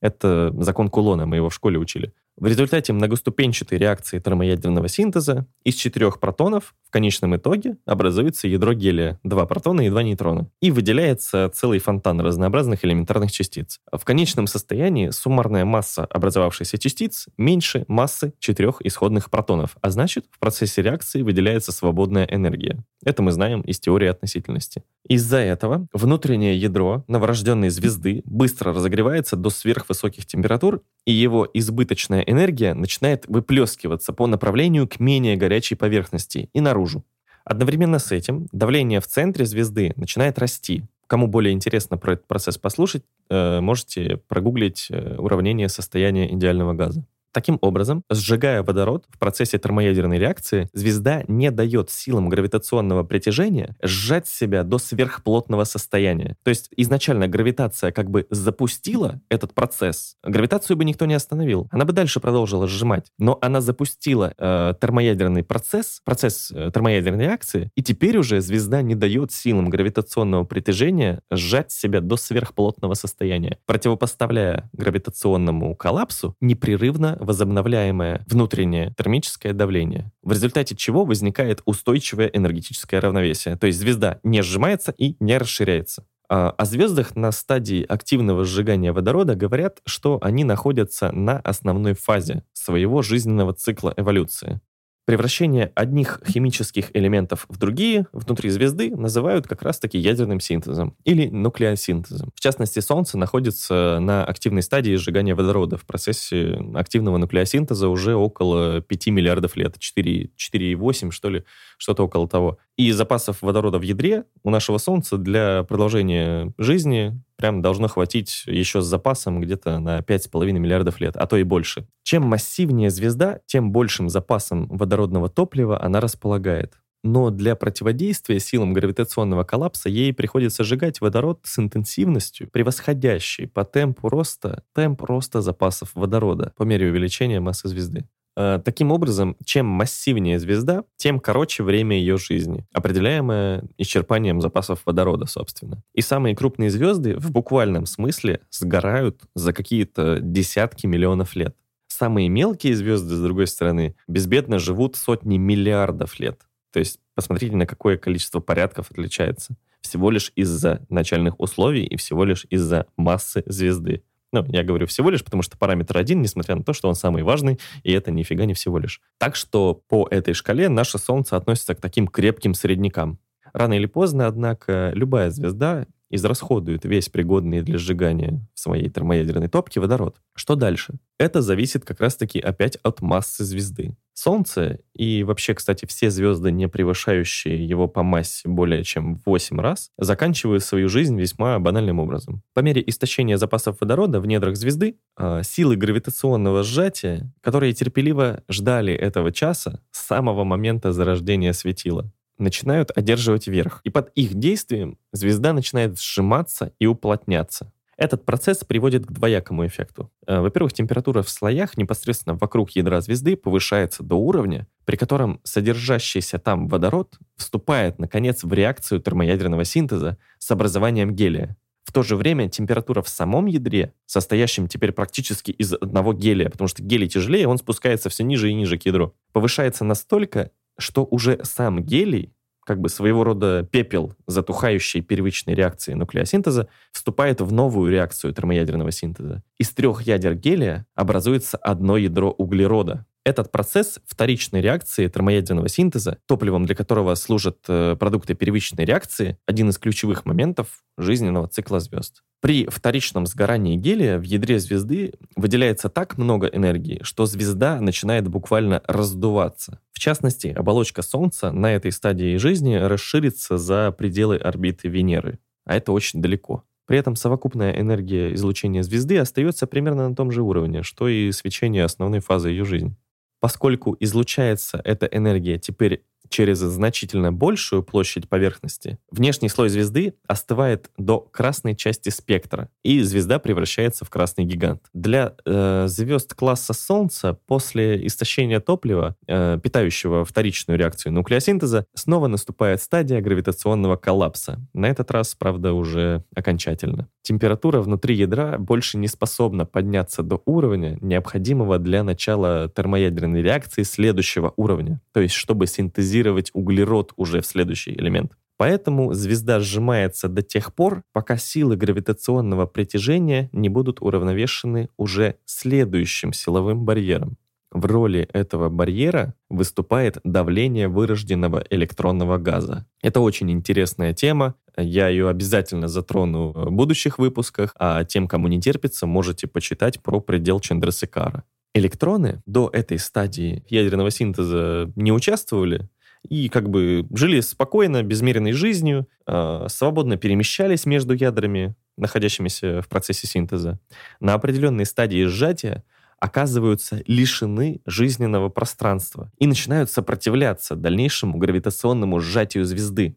Это 0.00 0.52
закон 0.62 0.88
Кулона, 0.88 1.26
мы 1.26 1.36
его 1.36 1.48
в 1.48 1.54
школе 1.54 1.78
учили. 1.78 2.12
В 2.38 2.46
результате 2.46 2.92
многоступенчатой 2.92 3.78
реакции 3.78 4.18
термоядерного 4.18 4.88
синтеза 4.88 5.46
из 5.64 5.74
четырех 5.74 6.20
протонов 6.20 6.74
в 6.86 6.90
конечном 6.90 7.34
итоге 7.36 7.78
образуется 7.86 8.46
ядро 8.46 8.74
гелия, 8.74 9.18
два 9.24 9.46
протона 9.46 9.86
и 9.86 9.88
два 9.88 10.02
нейтрона, 10.02 10.50
и 10.60 10.70
выделяется 10.70 11.50
целый 11.54 11.78
фонтан 11.78 12.20
разнообразных 12.20 12.84
элементарных 12.84 13.32
частиц. 13.32 13.80
В 13.90 14.04
конечном 14.04 14.48
состоянии 14.48 15.08
суммарная 15.08 15.64
масса 15.64 16.04
образовавшихся 16.04 16.76
частиц 16.76 17.26
меньше 17.38 17.86
массы 17.88 18.34
четырех 18.38 18.82
исходных 18.84 19.30
протонов, 19.30 19.74
а 19.80 19.88
значит, 19.88 20.26
в 20.30 20.38
процессе 20.38 20.82
реакции 20.82 21.22
выделяется 21.22 21.72
свободная 21.72 22.26
энергия. 22.26 22.84
Это 23.02 23.22
мы 23.22 23.32
знаем 23.32 23.62
из 23.62 23.80
теории 23.80 24.08
относительности. 24.08 24.82
Из-за 25.08 25.38
этого 25.38 25.86
внутреннее 25.94 26.58
ядро 26.58 27.04
новорожденной 27.08 27.70
звезды 27.70 28.22
быстро 28.26 28.74
разогревается 28.74 29.36
до 29.36 29.48
сверхвысоких 29.48 30.26
температур, 30.26 30.82
и 31.06 31.12
его 31.12 31.48
избыточная 31.54 32.25
энергия 32.26 32.74
начинает 32.74 33.26
выплескиваться 33.26 34.12
по 34.12 34.26
направлению 34.26 34.88
к 34.88 35.00
менее 35.00 35.36
горячей 35.36 35.74
поверхности 35.74 36.50
и 36.52 36.60
наружу. 36.60 37.04
Одновременно 37.44 37.98
с 37.98 38.10
этим 38.12 38.48
давление 38.52 39.00
в 39.00 39.06
центре 39.06 39.46
звезды 39.46 39.92
начинает 39.96 40.38
расти. 40.38 40.84
Кому 41.06 41.28
более 41.28 41.52
интересно 41.52 41.96
про 41.96 42.14
этот 42.14 42.26
процесс 42.26 42.58
послушать, 42.58 43.04
э, 43.30 43.60
можете 43.60 44.16
прогуглить 44.28 44.88
э, 44.90 45.16
уравнение 45.16 45.68
состояния 45.68 46.32
идеального 46.34 46.72
газа. 46.72 47.06
Таким 47.36 47.58
образом, 47.60 48.02
сжигая 48.10 48.62
водород 48.62 49.04
в 49.10 49.18
процессе 49.18 49.58
термоядерной 49.58 50.18
реакции, 50.18 50.70
звезда 50.72 51.22
не 51.28 51.50
дает 51.50 51.90
силам 51.90 52.30
гравитационного 52.30 53.02
притяжения 53.02 53.76
сжать 53.82 54.26
себя 54.26 54.62
до 54.62 54.78
сверхплотного 54.78 55.64
состояния. 55.64 56.36
То 56.44 56.48
есть 56.48 56.70
изначально 56.78 57.28
гравитация 57.28 57.92
как 57.92 58.10
бы 58.10 58.26
запустила 58.30 59.20
этот 59.28 59.52
процесс. 59.52 60.16
Гравитацию 60.24 60.78
бы 60.78 60.86
никто 60.86 61.04
не 61.04 61.12
остановил. 61.12 61.68
Она 61.70 61.84
бы 61.84 61.92
дальше 61.92 62.20
продолжила 62.20 62.66
сжимать. 62.66 63.12
Но 63.18 63.36
она 63.42 63.60
запустила 63.60 64.32
э, 64.38 64.72
термоядерный 64.80 65.42
процесс, 65.42 66.00
процесс 66.06 66.50
э, 66.50 66.70
термоядерной 66.72 67.24
реакции, 67.24 67.70
и 67.74 67.82
теперь 67.82 68.16
уже 68.16 68.40
звезда 68.40 68.80
не 68.80 68.94
дает 68.94 69.30
силам 69.30 69.68
гравитационного 69.68 70.44
притяжения 70.44 71.20
сжать 71.30 71.70
себя 71.70 72.00
до 72.00 72.16
сверхплотного 72.16 72.94
состояния, 72.94 73.58
противопоставляя 73.66 74.70
гравитационному 74.72 75.76
коллапсу 75.76 76.34
непрерывно 76.40 77.18
возобновляемое 77.26 78.24
внутреннее 78.26 78.94
термическое 78.96 79.52
давление, 79.52 80.12
в 80.22 80.32
результате 80.32 80.74
чего 80.74 81.04
возникает 81.04 81.60
устойчивое 81.64 82.28
энергетическое 82.28 83.00
равновесие. 83.00 83.56
То 83.56 83.66
есть 83.66 83.78
звезда 83.78 84.20
не 84.22 84.42
сжимается 84.42 84.94
и 84.96 85.16
не 85.20 85.36
расширяется. 85.36 86.06
А 86.28 86.50
о 86.50 86.64
звездах 86.64 87.14
на 87.14 87.30
стадии 87.30 87.84
активного 87.88 88.44
сжигания 88.44 88.92
водорода 88.92 89.36
говорят, 89.36 89.80
что 89.84 90.18
они 90.22 90.44
находятся 90.44 91.12
на 91.12 91.38
основной 91.40 91.94
фазе 91.94 92.42
своего 92.52 93.02
жизненного 93.02 93.52
цикла 93.52 93.94
эволюции. 93.96 94.60
Превращение 95.06 95.70
одних 95.76 96.20
химических 96.26 96.90
элементов 96.92 97.46
в 97.48 97.56
другие 97.58 98.08
внутри 98.12 98.50
звезды 98.50 98.90
называют 98.96 99.46
как 99.46 99.62
раз-таки 99.62 99.98
ядерным 99.98 100.40
синтезом 100.40 100.96
или 101.04 101.28
нуклеосинтезом. 101.28 102.32
В 102.34 102.40
частности, 102.40 102.80
Солнце 102.80 103.16
находится 103.16 103.98
на 104.00 104.24
активной 104.24 104.62
стадии 104.62 104.96
сжигания 104.96 105.36
водорода. 105.36 105.76
В 105.76 105.86
процессе 105.86 106.60
активного 106.74 107.18
нуклеосинтеза 107.18 107.88
уже 107.88 108.16
около 108.16 108.80
5 108.80 109.06
миллиардов 109.06 109.54
лет, 109.54 109.76
4,8 109.76 111.10
что 111.12 111.30
ли, 111.30 111.44
что-то 111.78 112.02
около 112.02 112.28
того. 112.28 112.58
И 112.76 112.92
запасов 112.92 113.40
водорода 113.40 113.78
в 113.78 113.82
ядре 113.82 114.24
у 114.42 114.50
нашего 114.50 114.76
Солнца 114.76 115.16
для 115.16 115.64
продолжения 115.64 116.52
жизни 116.58 117.18
прям 117.36 117.62
должно 117.62 117.88
хватить 117.88 118.44
еще 118.46 118.82
с 118.82 118.84
запасом 118.84 119.40
где-то 119.40 119.78
на 119.78 120.00
5,5 120.00 120.52
миллиардов 120.52 121.00
лет, 121.00 121.16
а 121.16 121.26
то 121.26 121.38
и 121.38 121.42
больше. 121.42 121.88
Чем 122.02 122.24
массивнее 122.24 122.90
звезда, 122.90 123.40
тем 123.46 123.72
большим 123.72 124.10
запасом 124.10 124.68
водородного 124.68 125.30
топлива 125.30 125.82
она 125.82 126.00
располагает. 126.00 126.74
Но 127.02 127.30
для 127.30 127.54
противодействия 127.54 128.40
силам 128.40 128.72
гравитационного 128.72 129.44
коллапса 129.44 129.88
ей 129.88 130.12
приходится 130.12 130.64
сжигать 130.64 131.00
водород 131.00 131.40
с 131.44 131.58
интенсивностью, 131.58 132.50
превосходящей 132.50 133.46
по 133.46 133.64
темпу 133.64 134.08
роста 134.08 134.64
темп 134.74 135.02
роста 135.02 135.40
запасов 135.40 135.92
водорода 135.94 136.52
по 136.56 136.64
мере 136.64 136.88
увеличения 136.90 137.40
массы 137.40 137.68
звезды. 137.68 138.06
Э, 138.36 138.60
таким 138.62 138.92
образом, 138.92 139.36
чем 139.44 139.66
массивнее 139.66 140.38
звезда, 140.38 140.84
тем 140.96 141.20
короче 141.20 141.62
время 141.62 141.96
ее 141.98 142.18
жизни, 142.18 142.66
определяемое 142.72 143.64
исчерпанием 143.78 144.42
запасов 144.42 144.82
водорода, 144.84 145.24
собственно. 145.24 145.82
И 145.94 146.02
самые 146.02 146.36
крупные 146.36 146.68
звезды 146.68 147.16
в 147.16 147.30
буквальном 147.30 147.86
смысле 147.86 148.40
сгорают 148.50 149.22
за 149.34 149.54
какие-то 149.54 150.20
десятки 150.20 150.86
миллионов 150.86 151.34
лет. 151.34 151.56
Самые 151.88 152.28
мелкие 152.28 152.76
звезды, 152.76 153.14
с 153.14 153.20
другой 153.22 153.46
стороны, 153.46 153.96
безбедно 154.06 154.58
живут 154.58 154.96
сотни 154.96 155.38
миллиардов 155.38 156.20
лет. 156.20 156.42
То 156.72 156.78
есть 156.78 157.00
посмотрите, 157.14 157.56
на 157.56 157.64
какое 157.64 157.96
количество 157.96 158.40
порядков 158.40 158.90
отличается. 158.90 159.56
Всего 159.80 160.10
лишь 160.10 160.30
из-за 160.34 160.84
начальных 160.90 161.40
условий 161.40 161.86
и 161.86 161.96
всего 161.96 162.24
лишь 162.24 162.44
из-за 162.50 162.86
массы 162.98 163.42
звезды. 163.46 164.02
Ну, 164.42 164.52
я 164.52 164.62
говорю 164.62 164.86
всего 164.86 165.10
лишь, 165.10 165.24
потому 165.24 165.42
что 165.42 165.56
параметр 165.56 165.96
один, 165.96 166.22
несмотря 166.22 166.56
на 166.56 166.62
то, 166.62 166.72
что 166.72 166.88
он 166.88 166.94
самый 166.94 167.22
важный, 167.22 167.58
и 167.82 167.92
это 167.92 168.10
нифига 168.10 168.44
не 168.44 168.54
всего 168.54 168.78
лишь. 168.78 169.00
Так 169.18 169.36
что 169.36 169.82
по 169.88 170.06
этой 170.10 170.34
шкале 170.34 170.68
наше 170.68 170.98
Солнце 170.98 171.36
относится 171.36 171.74
к 171.74 171.80
таким 171.80 172.06
крепким 172.06 172.54
среднякам. 172.54 173.18
Рано 173.52 173.74
или 173.74 173.86
поздно, 173.86 174.26
однако, 174.26 174.90
любая 174.94 175.30
звезда 175.30 175.86
израсходует 176.10 176.84
весь 176.84 177.08
пригодный 177.08 177.62
для 177.62 177.78
сжигания 177.78 178.46
в 178.54 178.60
своей 178.60 178.88
термоядерной 178.88 179.48
топке 179.48 179.80
водород. 179.80 180.20
Что 180.34 180.54
дальше? 180.54 180.94
Это 181.18 181.42
зависит 181.42 181.84
как 181.84 182.00
раз-таки 182.00 182.38
опять 182.38 182.76
от 182.82 183.00
массы 183.00 183.44
звезды. 183.44 183.96
Солнце 184.18 184.78
и 184.94 185.22
вообще, 185.24 185.52
кстати, 185.52 185.84
все 185.84 186.08
звезды, 186.08 186.50
не 186.50 186.68
превышающие 186.68 187.62
его 187.62 187.86
по 187.86 188.02
массе 188.02 188.48
более 188.48 188.82
чем 188.82 189.16
в 189.16 189.20
8 189.26 189.60
раз, 189.60 189.90
заканчивают 189.98 190.64
свою 190.64 190.88
жизнь 190.88 191.20
весьма 191.20 191.58
банальным 191.58 191.98
образом. 191.98 192.42
По 192.54 192.60
мере 192.60 192.82
истощения 192.86 193.36
запасов 193.36 193.76
водорода 193.78 194.18
в 194.18 194.26
недрах 194.26 194.56
звезды 194.56 194.96
э, 195.18 195.42
силы 195.44 195.76
гравитационного 195.76 196.62
сжатия, 196.62 197.30
которые 197.42 197.74
терпеливо 197.74 198.42
ждали 198.48 198.94
этого 198.94 199.32
часа 199.32 199.82
с 199.90 200.06
самого 200.06 200.44
момента 200.44 200.92
зарождения 200.92 201.52
светила, 201.52 202.10
начинают 202.38 202.90
одерживать 202.96 203.48
верх. 203.48 203.82
И 203.84 203.90
под 203.90 204.10
их 204.14 204.32
действием 204.34 204.98
звезда 205.12 205.52
начинает 205.52 206.00
сжиматься 206.00 206.72
и 206.78 206.86
уплотняться. 206.86 207.70
Этот 207.96 208.26
процесс 208.26 208.62
приводит 208.62 209.06
к 209.06 209.12
двоякому 209.12 209.66
эффекту. 209.66 210.10
Э, 210.26 210.40
во-первых, 210.40 210.74
температура 210.74 211.22
в 211.22 211.30
слоях 211.30 211.78
непосредственно 211.78 212.36
вокруг 212.36 212.70
ядра 212.72 213.00
звезды 213.00 213.36
повышается 213.36 214.02
до 214.02 214.16
уровня, 214.16 214.66
при 214.84 214.96
котором 214.96 215.40
содержащийся 215.44 216.38
там 216.38 216.68
водород 216.68 217.18
вступает, 217.36 217.98
наконец, 217.98 218.44
в 218.44 218.52
реакцию 218.52 219.00
термоядерного 219.00 219.64
синтеза 219.64 220.18
с 220.38 220.50
образованием 220.50 221.14
гелия. 221.14 221.56
В 221.84 221.92
то 221.92 222.02
же 222.02 222.16
время 222.16 222.50
температура 222.50 223.00
в 223.00 223.08
самом 223.08 223.46
ядре, 223.46 223.94
состоящем 224.04 224.68
теперь 224.68 224.92
практически 224.92 225.52
из 225.52 225.72
одного 225.72 226.12
гелия, 226.12 226.50
потому 226.50 226.68
что 226.68 226.82
гелий 226.82 227.08
тяжелее, 227.08 227.48
он 227.48 227.56
спускается 227.56 228.10
все 228.10 228.24
ниже 228.24 228.50
и 228.50 228.54
ниже 228.54 228.76
к 228.76 228.84
ядру, 228.84 229.14
повышается 229.32 229.84
настолько, 229.84 230.50
что 230.78 231.06
уже 231.10 231.40
сам 231.44 231.82
гелий 231.82 232.35
как 232.66 232.80
бы 232.80 232.88
своего 232.88 233.22
рода 233.22 233.62
пепел 233.70 234.12
затухающей 234.26 235.00
первичной 235.00 235.54
реакции 235.54 235.94
нуклеосинтеза 235.94 236.68
вступает 236.90 237.40
в 237.40 237.52
новую 237.52 237.92
реакцию 237.92 238.34
термоядерного 238.34 238.90
синтеза. 238.90 239.42
Из 239.56 239.70
трех 239.70 240.02
ядер 240.02 240.34
гелия 240.34 240.84
образуется 240.94 241.56
одно 241.56 241.96
ядро 241.96 242.30
углерода. 242.30 243.06
Этот 243.24 243.50
процесс 243.50 243.98
вторичной 244.06 244.60
реакции 244.60 245.08
термоядерного 245.08 245.68
синтеза, 245.68 246.18
топливом 246.26 246.64
для 246.64 246.74
которого 246.74 247.14
служат 247.14 247.58
э, 247.68 247.96
продукты 247.98 248.34
первичной 248.34 248.84
реакции, 248.84 249.38
один 249.46 249.68
из 249.68 249.78
ключевых 249.78 250.24
моментов 250.24 250.84
жизненного 250.98 251.48
цикла 251.48 251.80
звезд. 251.80 252.22
При 252.46 252.64
вторичном 252.68 253.26
сгорании 253.26 253.74
гелия 253.74 254.20
в 254.20 254.22
ядре 254.22 254.60
звезды 254.60 255.14
выделяется 255.34 255.88
так 255.88 256.16
много 256.16 256.46
энергии, 256.46 257.00
что 257.02 257.26
звезда 257.26 257.80
начинает 257.80 258.28
буквально 258.28 258.82
раздуваться. 258.86 259.80
В 259.90 259.98
частности, 259.98 260.54
оболочка 260.56 261.02
Солнца 261.02 261.50
на 261.50 261.74
этой 261.74 261.90
стадии 261.90 262.36
жизни 262.36 262.74
расширится 262.76 263.58
за 263.58 263.90
пределы 263.90 264.36
орбиты 264.36 264.86
Венеры, 264.86 265.40
а 265.64 265.74
это 265.74 265.90
очень 265.90 266.22
далеко. 266.22 266.62
При 266.86 266.96
этом 266.98 267.16
совокупная 267.16 267.80
энергия 267.80 268.32
излучения 268.34 268.84
звезды 268.84 269.18
остается 269.18 269.66
примерно 269.66 270.08
на 270.08 270.14
том 270.14 270.30
же 270.30 270.42
уровне, 270.42 270.84
что 270.84 271.08
и 271.08 271.32
свечение 271.32 271.82
основной 271.82 272.20
фазы 272.20 272.50
ее 272.50 272.64
жизни. 272.64 272.94
Поскольку 273.40 273.96
излучается 273.98 274.80
эта 274.84 275.06
энергия 275.06 275.58
теперь 275.58 276.04
через 276.28 276.58
значительно 276.58 277.32
большую 277.32 277.82
площадь 277.82 278.28
поверхности, 278.28 278.98
внешний 279.10 279.48
слой 279.48 279.68
звезды 279.68 280.14
остывает 280.26 280.90
до 280.96 281.20
красной 281.20 281.76
части 281.76 282.08
спектра, 282.08 282.68
и 282.82 283.00
звезда 283.00 283.38
превращается 283.38 284.04
в 284.04 284.10
красный 284.10 284.44
гигант. 284.44 284.82
Для 284.92 285.34
э, 285.44 285.86
звезд 285.88 286.34
класса 286.34 286.72
Солнца 286.72 287.38
после 287.46 288.06
истощения 288.06 288.60
топлива, 288.60 289.16
э, 289.26 289.58
питающего 289.62 290.24
вторичную 290.24 290.78
реакцию 290.78 291.12
нуклеосинтеза, 291.12 291.86
снова 291.94 292.26
наступает 292.26 292.82
стадия 292.82 293.20
гравитационного 293.20 293.96
коллапса. 293.96 294.60
На 294.72 294.86
этот 294.86 295.10
раз, 295.10 295.34
правда, 295.34 295.72
уже 295.72 296.24
окончательно. 296.34 297.08
Температура 297.22 297.80
внутри 297.80 298.14
ядра 298.14 298.56
больше 298.58 298.98
не 298.98 299.08
способна 299.08 299.66
подняться 299.66 300.22
до 300.22 300.40
уровня, 300.44 300.96
необходимого 301.00 301.78
для 301.78 302.04
начала 302.04 302.68
термоядерной 302.68 303.42
реакции 303.42 303.82
следующего 303.82 304.52
уровня, 304.56 305.00
то 305.12 305.20
есть 305.20 305.34
чтобы 305.34 305.66
синтезировать 305.66 306.15
синтезировать 306.16 306.50
углерод 306.54 307.12
уже 307.16 307.40
в 307.40 307.46
следующий 307.46 307.92
элемент. 307.92 308.32
Поэтому 308.58 309.12
звезда 309.12 309.60
сжимается 309.60 310.28
до 310.28 310.42
тех 310.42 310.74
пор, 310.74 311.02
пока 311.12 311.36
силы 311.36 311.76
гравитационного 311.76 312.66
притяжения 312.66 313.50
не 313.52 313.68
будут 313.68 314.00
уравновешены 314.00 314.88
уже 314.96 315.34
следующим 315.44 316.32
силовым 316.32 316.84
барьером. 316.84 317.36
в 317.72 317.84
роли 317.84 318.28
этого 318.32 318.70
барьера 318.70 319.34
выступает 319.50 320.18
давление 320.24 320.88
вырожденного 320.88 321.62
электронного 321.68 322.38
газа. 322.38 322.86
Это 323.02 323.20
очень 323.20 323.50
интересная 323.50 324.14
тема. 324.14 324.54
Я 324.78 325.08
ее 325.08 325.28
обязательно 325.28 325.88
затрону 325.88 326.52
в 326.52 326.70
будущих 326.70 327.18
выпусках, 327.18 327.74
а 327.78 328.04
тем, 328.04 328.28
кому 328.28 328.48
не 328.48 328.60
терпится, 328.60 329.06
можете 329.06 329.46
почитать 329.46 330.00
про 330.00 330.20
предел 330.20 330.60
Чандрасекара. 330.60 331.42
Электроны 331.74 332.40
до 332.46 332.70
этой 332.72 332.98
стадии 332.98 333.62
ядерного 333.68 334.10
синтеза 334.10 334.90
не 334.96 335.12
участвовали, 335.12 335.90
и 336.26 336.48
как 336.48 336.68
бы 336.68 337.06
жили 337.14 337.40
спокойно, 337.40 338.02
безмерной 338.02 338.52
жизнью, 338.52 339.08
э, 339.26 339.66
свободно 339.68 340.16
перемещались 340.16 340.86
между 340.86 341.14
ядрами, 341.14 341.74
находящимися 341.96 342.82
в 342.82 342.88
процессе 342.88 343.26
синтеза. 343.26 343.78
На 344.20 344.34
определенной 344.34 344.86
стадии 344.86 345.24
сжатия 345.24 345.84
оказываются 346.18 347.02
лишены 347.06 347.80
жизненного 347.86 348.48
пространства 348.48 349.30
и 349.38 349.46
начинают 349.46 349.90
сопротивляться 349.90 350.76
дальнейшему 350.76 351.38
гравитационному 351.38 352.20
сжатию 352.20 352.64
звезды. 352.64 353.16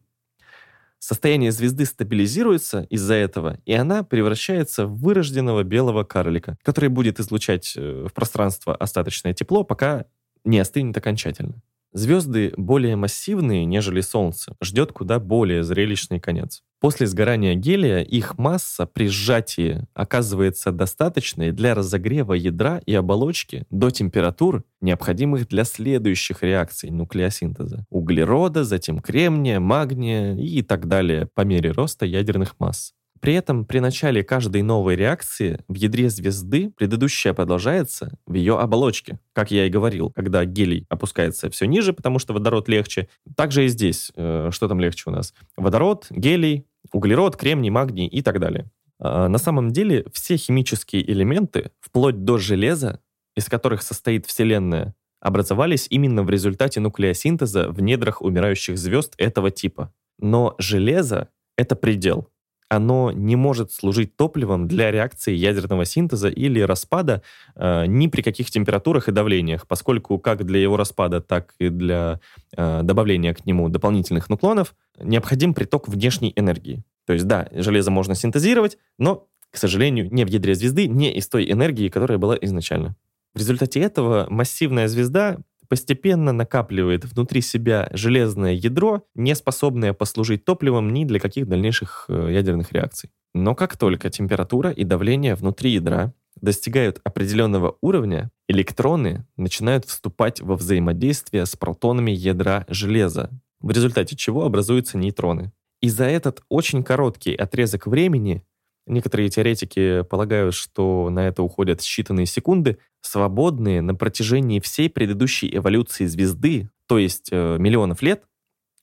Состояние 0.98 1.50
звезды 1.50 1.86
стабилизируется 1.86 2.86
из-за 2.90 3.14
этого, 3.14 3.58
и 3.64 3.72
она 3.72 4.02
превращается 4.02 4.86
в 4.86 5.00
вырожденного 5.00 5.62
белого 5.62 6.04
карлика, 6.04 6.58
который 6.62 6.90
будет 6.90 7.18
излучать 7.20 7.72
э, 7.74 8.06
в 8.06 8.12
пространство 8.12 8.76
остаточное 8.76 9.32
тепло, 9.32 9.64
пока 9.64 10.04
не 10.44 10.58
остынет 10.58 10.96
окончательно. 10.96 11.62
Звезды 11.92 12.52
более 12.56 12.96
массивные, 12.96 13.64
нежели 13.64 14.00
Солнце, 14.00 14.54
ждет 14.62 14.92
куда 14.92 15.18
более 15.18 15.64
зрелищный 15.64 16.20
конец. 16.20 16.62
После 16.80 17.06
сгорания 17.06 17.54
гелия 17.54 18.00
их 18.00 18.38
масса 18.38 18.86
при 18.86 19.08
сжатии 19.08 19.86
оказывается 19.92 20.72
достаточной 20.72 21.50
для 21.52 21.74
разогрева 21.74 22.32
ядра 22.32 22.80
и 22.86 22.94
оболочки 22.94 23.66
до 23.70 23.90
температур, 23.90 24.64
необходимых 24.80 25.46
для 25.48 25.64
следующих 25.64 26.42
реакций 26.42 26.90
нуклеосинтеза. 26.90 27.84
Углерода, 27.90 28.64
затем 28.64 29.00
кремния, 29.00 29.60
магния 29.60 30.34
и 30.36 30.62
так 30.62 30.86
далее 30.86 31.28
по 31.34 31.42
мере 31.42 31.72
роста 31.72 32.06
ядерных 32.06 32.58
масс. 32.58 32.94
При 33.20 33.34
этом 33.34 33.66
при 33.66 33.80
начале 33.80 34.24
каждой 34.24 34.62
новой 34.62 34.96
реакции 34.96 35.60
в 35.68 35.74
ядре 35.74 36.08
звезды 36.08 36.70
предыдущая 36.70 37.34
продолжается 37.34 38.18
в 38.26 38.32
ее 38.34 38.58
оболочке. 38.58 39.20
Как 39.34 39.50
я 39.50 39.66
и 39.66 39.70
говорил, 39.70 40.10
когда 40.10 40.44
гелий 40.46 40.86
опускается 40.88 41.50
все 41.50 41.66
ниже, 41.66 41.92
потому 41.92 42.18
что 42.18 42.32
водород 42.32 42.68
легче. 42.68 43.08
Также 43.36 43.66
и 43.66 43.68
здесь. 43.68 44.10
Э, 44.16 44.48
что 44.50 44.68
там 44.68 44.80
легче 44.80 45.04
у 45.10 45.12
нас? 45.12 45.34
Водород, 45.56 46.06
гелий, 46.10 46.64
углерод, 46.92 47.36
кремний, 47.36 47.68
магний 47.68 48.06
и 48.06 48.22
так 48.22 48.40
далее. 48.40 48.70
А, 48.98 49.28
на 49.28 49.38
самом 49.38 49.70
деле 49.70 50.06
все 50.12 50.36
химические 50.36 51.08
элементы, 51.10 51.72
вплоть 51.80 52.24
до 52.24 52.38
железа, 52.38 53.00
из 53.36 53.48
которых 53.48 53.82
состоит 53.82 54.24
Вселенная, 54.24 54.94
образовались 55.20 55.86
именно 55.90 56.22
в 56.22 56.30
результате 56.30 56.80
нуклеосинтеза 56.80 57.68
в 57.70 57.82
недрах 57.82 58.22
умирающих 58.22 58.78
звезд 58.78 59.12
этого 59.18 59.50
типа. 59.50 59.92
Но 60.18 60.54
железо— 60.58 61.28
это 61.58 61.76
предел 61.76 62.30
оно 62.70 63.10
не 63.10 63.34
может 63.34 63.72
служить 63.72 64.16
топливом 64.16 64.68
для 64.68 64.92
реакции 64.92 65.34
ядерного 65.34 65.84
синтеза 65.84 66.28
или 66.28 66.60
распада 66.60 67.20
э, 67.56 67.86
ни 67.86 68.06
при 68.06 68.22
каких 68.22 68.48
температурах 68.50 69.08
и 69.08 69.12
давлениях, 69.12 69.66
поскольку 69.66 70.18
как 70.20 70.46
для 70.46 70.60
его 70.60 70.76
распада, 70.76 71.20
так 71.20 71.52
и 71.58 71.68
для 71.68 72.20
э, 72.56 72.82
добавления 72.84 73.34
к 73.34 73.44
нему 73.44 73.68
дополнительных 73.68 74.30
нуклонов 74.30 74.76
необходим 75.00 75.52
приток 75.52 75.88
внешней 75.88 76.32
энергии. 76.36 76.84
То 77.06 77.12
есть 77.12 77.26
да, 77.26 77.48
железо 77.50 77.90
можно 77.90 78.14
синтезировать, 78.14 78.78
но, 78.98 79.26
к 79.50 79.56
сожалению, 79.56 80.08
не 80.12 80.24
в 80.24 80.28
ядре 80.28 80.54
звезды, 80.54 80.86
не 80.86 81.12
из 81.12 81.28
той 81.28 81.50
энергии, 81.50 81.88
которая 81.88 82.18
была 82.18 82.38
изначально. 82.40 82.94
В 83.34 83.38
результате 83.40 83.80
этого 83.80 84.28
массивная 84.30 84.86
звезда 84.86 85.38
постепенно 85.70 86.32
накапливает 86.32 87.04
внутри 87.04 87.40
себя 87.40 87.88
железное 87.92 88.52
ядро, 88.52 89.04
не 89.14 89.36
способное 89.36 89.92
послужить 89.92 90.44
топливом 90.44 90.92
ни 90.92 91.04
для 91.04 91.20
каких 91.20 91.46
дальнейших 91.46 92.06
э, 92.08 92.30
ядерных 92.32 92.72
реакций. 92.72 93.10
Но 93.34 93.54
как 93.54 93.76
только 93.76 94.10
температура 94.10 94.70
и 94.70 94.82
давление 94.82 95.36
внутри 95.36 95.70
ядра 95.70 96.12
достигают 96.40 97.00
определенного 97.04 97.76
уровня, 97.80 98.30
электроны 98.48 99.26
начинают 99.36 99.84
вступать 99.84 100.40
во 100.40 100.56
взаимодействие 100.56 101.46
с 101.46 101.54
протонами 101.54 102.10
ядра 102.10 102.66
железа, 102.68 103.30
в 103.60 103.70
результате 103.70 104.16
чего 104.16 104.44
образуются 104.44 104.98
нейтроны. 104.98 105.52
И 105.80 105.88
за 105.88 106.04
этот 106.04 106.42
очень 106.48 106.82
короткий 106.82 107.34
отрезок 107.36 107.86
времени 107.86 108.42
Некоторые 108.90 109.28
теоретики 109.30 110.02
полагают, 110.02 110.52
что 110.52 111.10
на 111.10 111.28
это 111.28 111.44
уходят 111.44 111.78
считанные 111.78 112.26
секунды, 112.26 112.78
свободные 113.02 113.82
на 113.82 113.94
протяжении 113.94 114.58
всей 114.58 114.90
предыдущей 114.90 115.48
эволюции 115.56 116.06
звезды, 116.06 116.68
то 116.88 116.98
есть 116.98 117.28
э, 117.30 117.56
миллионов 117.56 118.02
лет, 118.02 118.24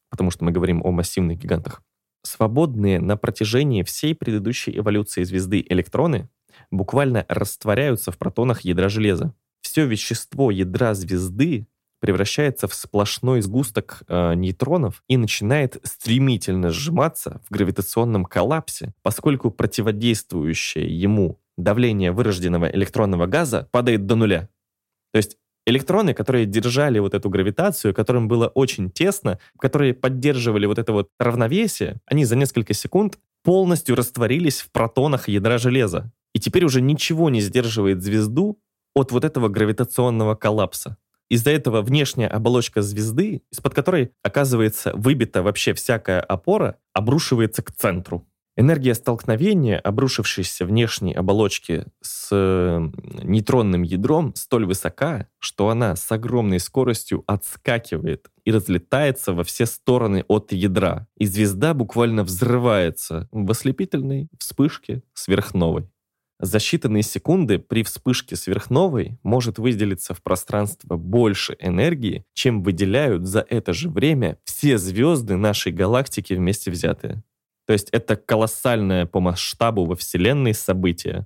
потому 0.09 0.31
что 0.31 0.45
мы 0.45 0.51
говорим 0.51 0.81
о 0.85 0.91
массивных 0.91 1.37
гигантах, 1.37 1.81
свободные 2.23 3.01
на 3.01 3.17
протяжении 3.17 3.83
всей 3.83 4.15
предыдущей 4.15 4.77
эволюции 4.77 5.23
звезды 5.23 5.65
электроны 5.67 6.29
буквально 6.71 7.25
растворяются 7.27 8.13
в 8.13 8.17
протонах 8.17 8.61
ядра 8.61 8.87
железа. 8.87 9.33
Все 9.59 9.85
вещество 9.85 10.51
ядра 10.51 10.93
звезды 10.93 11.67
превращается 11.99 12.67
в 12.67 12.73
сплошной 12.73 13.41
сгусток 13.41 14.03
э, 14.07 14.33
нейтронов 14.35 15.03
и 15.07 15.17
начинает 15.17 15.77
стремительно 15.83 16.69
сжиматься 16.69 17.41
в 17.47 17.53
гравитационном 17.53 18.25
коллапсе, 18.25 18.93
поскольку 19.01 19.51
противодействующее 19.51 20.87
ему 20.87 21.39
давление 21.57 22.11
вырожденного 22.11 22.69
электронного 22.71 23.25
газа 23.25 23.67
падает 23.71 24.05
до 24.05 24.15
нуля. 24.15 24.49
То 25.11 25.17
есть 25.17 25.37
электроны, 25.65 26.13
которые 26.13 26.45
держали 26.45 26.99
вот 26.99 27.13
эту 27.13 27.29
гравитацию, 27.29 27.93
которым 27.93 28.27
было 28.27 28.47
очень 28.47 28.89
тесно, 28.89 29.39
которые 29.59 29.93
поддерживали 29.93 30.65
вот 30.65 30.79
это 30.79 30.93
вот 30.93 31.09
равновесие, 31.19 31.97
они 32.05 32.25
за 32.25 32.35
несколько 32.35 32.73
секунд 32.73 33.17
полностью 33.43 33.95
растворились 33.95 34.61
в 34.61 34.71
протонах 34.71 35.27
ядра 35.29 35.57
железа. 35.57 36.11
И 36.33 36.39
теперь 36.39 36.65
уже 36.65 36.81
ничего 36.81 37.29
не 37.29 37.41
сдерживает 37.41 38.03
звезду 38.03 38.59
от 38.93 39.11
вот 39.11 39.23
этого 39.23 39.47
гравитационного 39.47 40.35
коллапса. 40.35 40.97
Из-за 41.29 41.51
этого 41.51 41.81
внешняя 41.81 42.27
оболочка 42.27 42.81
звезды, 42.81 43.41
из-под 43.51 43.73
которой 43.73 44.11
оказывается 44.23 44.93
выбита 44.95 45.43
вообще 45.43 45.73
всякая 45.73 46.21
опора, 46.21 46.77
обрушивается 46.93 47.61
к 47.61 47.71
центру. 47.71 48.27
Энергия 48.59 48.95
столкновения 48.95 49.77
обрушившейся 49.77 50.65
внешней 50.65 51.13
оболочки 51.13 51.85
с 52.01 52.31
нейтронным 53.23 53.83
ядром 53.83 54.33
столь 54.33 54.65
высока, 54.65 55.27
что 55.37 55.69
она 55.69 55.95
с 55.95 56.11
огромной 56.11 56.59
скоростью 56.59 57.23
отскакивает 57.27 58.31
и 58.45 58.51
разлетается 58.51 59.33
во 59.33 59.43
все 59.43 59.67
стороны 59.67 60.25
от 60.27 60.53
ядра. 60.53 61.07
И 61.17 61.27
звезда 61.27 61.75
буквально 61.75 62.23
взрывается 62.23 63.29
в 63.31 63.51
ослепительной 63.51 64.27
вспышке 64.39 65.03
сверхновой. 65.13 65.87
За 66.39 66.59
считанные 66.59 67.01
секунды 67.01 67.57
при 67.57 67.83
вспышке 67.83 68.35
сверхновой 68.35 69.17
может 69.23 69.57
выделиться 69.57 70.13
в 70.13 70.21
пространство 70.21 70.95
больше 70.95 71.57
энергии, 71.59 72.25
чем 72.33 72.61
выделяют 72.61 73.25
за 73.25 73.45
это 73.49 73.73
же 73.73 73.89
время 73.89 74.37
все 74.43 74.77
звезды 74.77 75.35
нашей 75.35 75.71
галактики 75.71 76.33
вместе 76.33 76.69
взятые. 76.69 77.23
То 77.65 77.73
есть 77.73 77.89
это 77.91 78.15
колоссальное 78.15 79.07
по 79.07 79.19
масштабу 79.19 79.85
во 79.85 79.95
Вселенной 79.95 80.53
событие. 80.53 81.25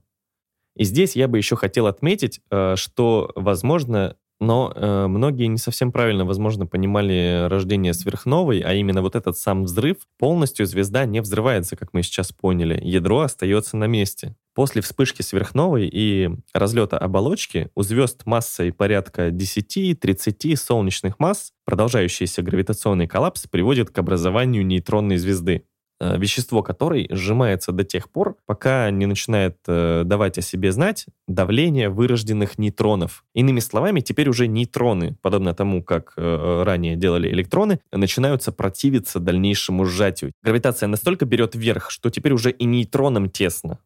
И 0.77 0.85
здесь 0.85 1.17
я 1.17 1.27
бы 1.27 1.37
еще 1.37 1.57
хотел 1.57 1.87
отметить, 1.87 2.39
э, 2.49 2.75
что, 2.77 3.31
возможно, 3.35 4.15
но 4.39 4.73
э, 4.75 5.07
многие 5.07 5.45
не 5.45 5.59
совсем 5.59 5.91
правильно, 5.91 6.25
возможно, 6.25 6.65
понимали 6.65 7.47
рождение 7.47 7.93
сверхновой, 7.93 8.61
а 8.61 8.73
именно 8.73 9.03
вот 9.03 9.15
этот 9.15 9.37
сам 9.37 9.65
взрыв, 9.65 9.97
полностью 10.17 10.65
звезда 10.65 11.05
не 11.05 11.21
взрывается, 11.21 11.75
как 11.75 11.93
мы 11.93 12.01
сейчас 12.01 12.31
поняли. 12.31 12.79
Ядро 12.81 13.19
остается 13.19 13.77
на 13.77 13.85
месте. 13.85 14.35
После 14.53 14.81
вспышки 14.81 15.21
сверхновой 15.21 15.89
и 15.91 16.29
разлета 16.53 16.97
оболочки 16.97 17.69
у 17.75 17.83
звезд 17.83 18.25
массой 18.25 18.73
порядка 18.73 19.29
10-30 19.29 20.55
солнечных 20.55 21.19
масс 21.19 21.51
продолжающийся 21.65 22.41
гравитационный 22.41 23.07
коллапс 23.07 23.47
приводит 23.47 23.91
к 23.91 23.97
образованию 23.97 24.65
нейтронной 24.65 25.17
звезды. 25.17 25.63
Э, 26.01 26.17
вещество 26.17 26.63
которой 26.63 27.07
сжимается 27.11 27.71
до 27.71 27.83
тех 27.83 28.09
пор, 28.09 28.35
пока 28.47 28.89
не 28.89 29.05
начинает 29.05 29.57
э, 29.67 30.01
давать 30.03 30.39
о 30.39 30.41
себе 30.41 30.71
знать 30.71 31.05
давление 31.27 31.89
вырожденных 31.89 32.57
нейтронов. 32.57 33.23
Иными 33.35 33.59
словами, 33.59 33.99
теперь 33.99 34.27
уже 34.27 34.47
нейтроны, 34.47 35.15
подобно 35.21 35.53
тому, 35.53 35.83
как 35.83 36.13
э, 36.17 36.63
ранее 36.65 36.95
делали 36.95 37.29
электроны, 37.29 37.81
начинаются 37.91 38.51
противиться 38.51 39.19
дальнейшему 39.19 39.85
сжатию. 39.85 40.31
Гравитация 40.41 40.87
настолько 40.87 41.25
берет 41.25 41.53
вверх, 41.53 41.91
что 41.91 42.09
теперь 42.09 42.33
уже 42.33 42.49
и 42.49 42.65
нейтронам 42.65 43.29
тесно. 43.29 43.77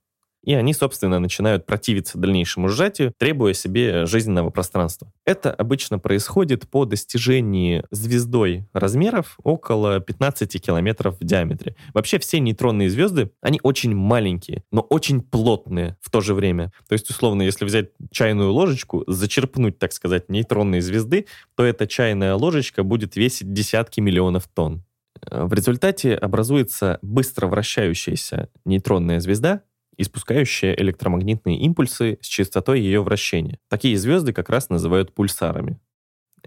И 0.45 0.53
они, 0.53 0.73
собственно, 0.73 1.19
начинают 1.19 1.65
противиться 1.65 2.17
дальнейшему 2.17 2.69
сжатию, 2.69 3.13
требуя 3.17 3.53
себе 3.53 4.05
жизненного 4.05 4.51
пространства. 4.51 5.11
Это 5.25 5.51
обычно 5.51 5.99
происходит 5.99 6.69
по 6.69 6.85
достижении 6.85 7.83
звездой 7.91 8.67
размеров 8.73 9.37
около 9.43 9.99
15 9.99 10.61
километров 10.61 11.17
в 11.19 11.23
диаметре. 11.23 11.75
Вообще 11.93 12.19
все 12.19 12.39
нейтронные 12.39 12.89
звезды, 12.89 13.31
они 13.41 13.59
очень 13.63 13.95
маленькие, 13.95 14.63
но 14.71 14.81
очень 14.81 15.21
плотные 15.21 15.97
в 15.99 16.11
то 16.11 16.21
же 16.21 16.33
время. 16.33 16.71
То 16.87 16.93
есть, 16.93 17.09
условно, 17.09 17.41
если 17.41 17.65
взять 17.65 17.89
чайную 18.11 18.51
ложечку, 18.51 19.03
зачерпнуть, 19.07 19.79
так 19.79 19.93
сказать, 19.93 20.29
нейтронные 20.29 20.81
звезды, 20.81 21.25
то 21.55 21.63
эта 21.63 21.87
чайная 21.87 22.35
ложечка 22.35 22.83
будет 22.83 23.15
весить 23.15 23.51
десятки 23.51 23.99
миллионов 23.99 24.47
тонн. 24.47 24.83
В 25.31 25.53
результате 25.53 26.13
образуется 26.13 26.99
быстро 27.01 27.47
вращающаяся 27.47 28.49
нейтронная 28.65 29.19
звезда, 29.19 29.61
испускающая 29.97 30.73
электромагнитные 30.73 31.59
импульсы 31.59 32.17
с 32.21 32.25
частотой 32.25 32.81
ее 32.81 33.01
вращения. 33.01 33.59
Такие 33.69 33.97
звезды 33.97 34.33
как 34.33 34.49
раз 34.49 34.69
называют 34.69 35.13
пульсарами. 35.13 35.79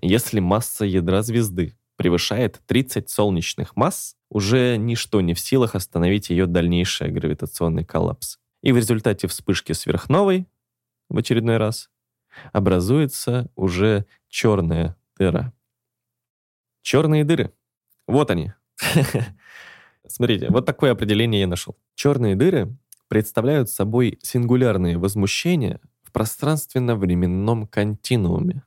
Если 0.01 0.41
масса 0.41 0.85
ядра 0.85 1.23
звезды 1.23 1.75
превышает 1.97 2.61
30 2.67 3.11
солнечных 3.11 3.77
масс, 3.77 4.17
уже 4.31 4.77
ничто 4.77 5.21
не 5.21 5.35
в 5.35 5.41
силах 5.41 5.75
остановить 5.75 6.31
ее 6.31 6.47
дальнейший 6.47 7.11
гравитационный 7.11 7.85
коллапс. 7.85 8.39
И 8.63 8.73
в 8.73 8.77
результате 8.77 9.27
вспышки 9.27 9.73
сверхновой, 9.73 10.47
в 11.09 11.19
очередной 11.19 11.57
раз, 11.57 11.91
образуется 12.53 13.51
уже 13.57 14.07
черная 14.29 14.97
дыра. 15.19 15.53
Черные 16.83 17.25
дыры. 17.25 17.53
Вот 18.07 18.31
они. 18.31 18.53
Смотрите, 20.07 20.49
вот 20.49 20.67
такое 20.67 20.93
определение 20.93 21.43
я 21.43 21.47
нашел. 21.47 21.77
Черные 21.95 22.37
дыры 22.37 22.77
представляют 23.09 23.71
собой 23.71 24.19
сингулярные 24.23 24.99
возмущения 24.99 25.81
в 26.03 26.13
пространственно-временном 26.13 27.67
континууме. 27.67 28.63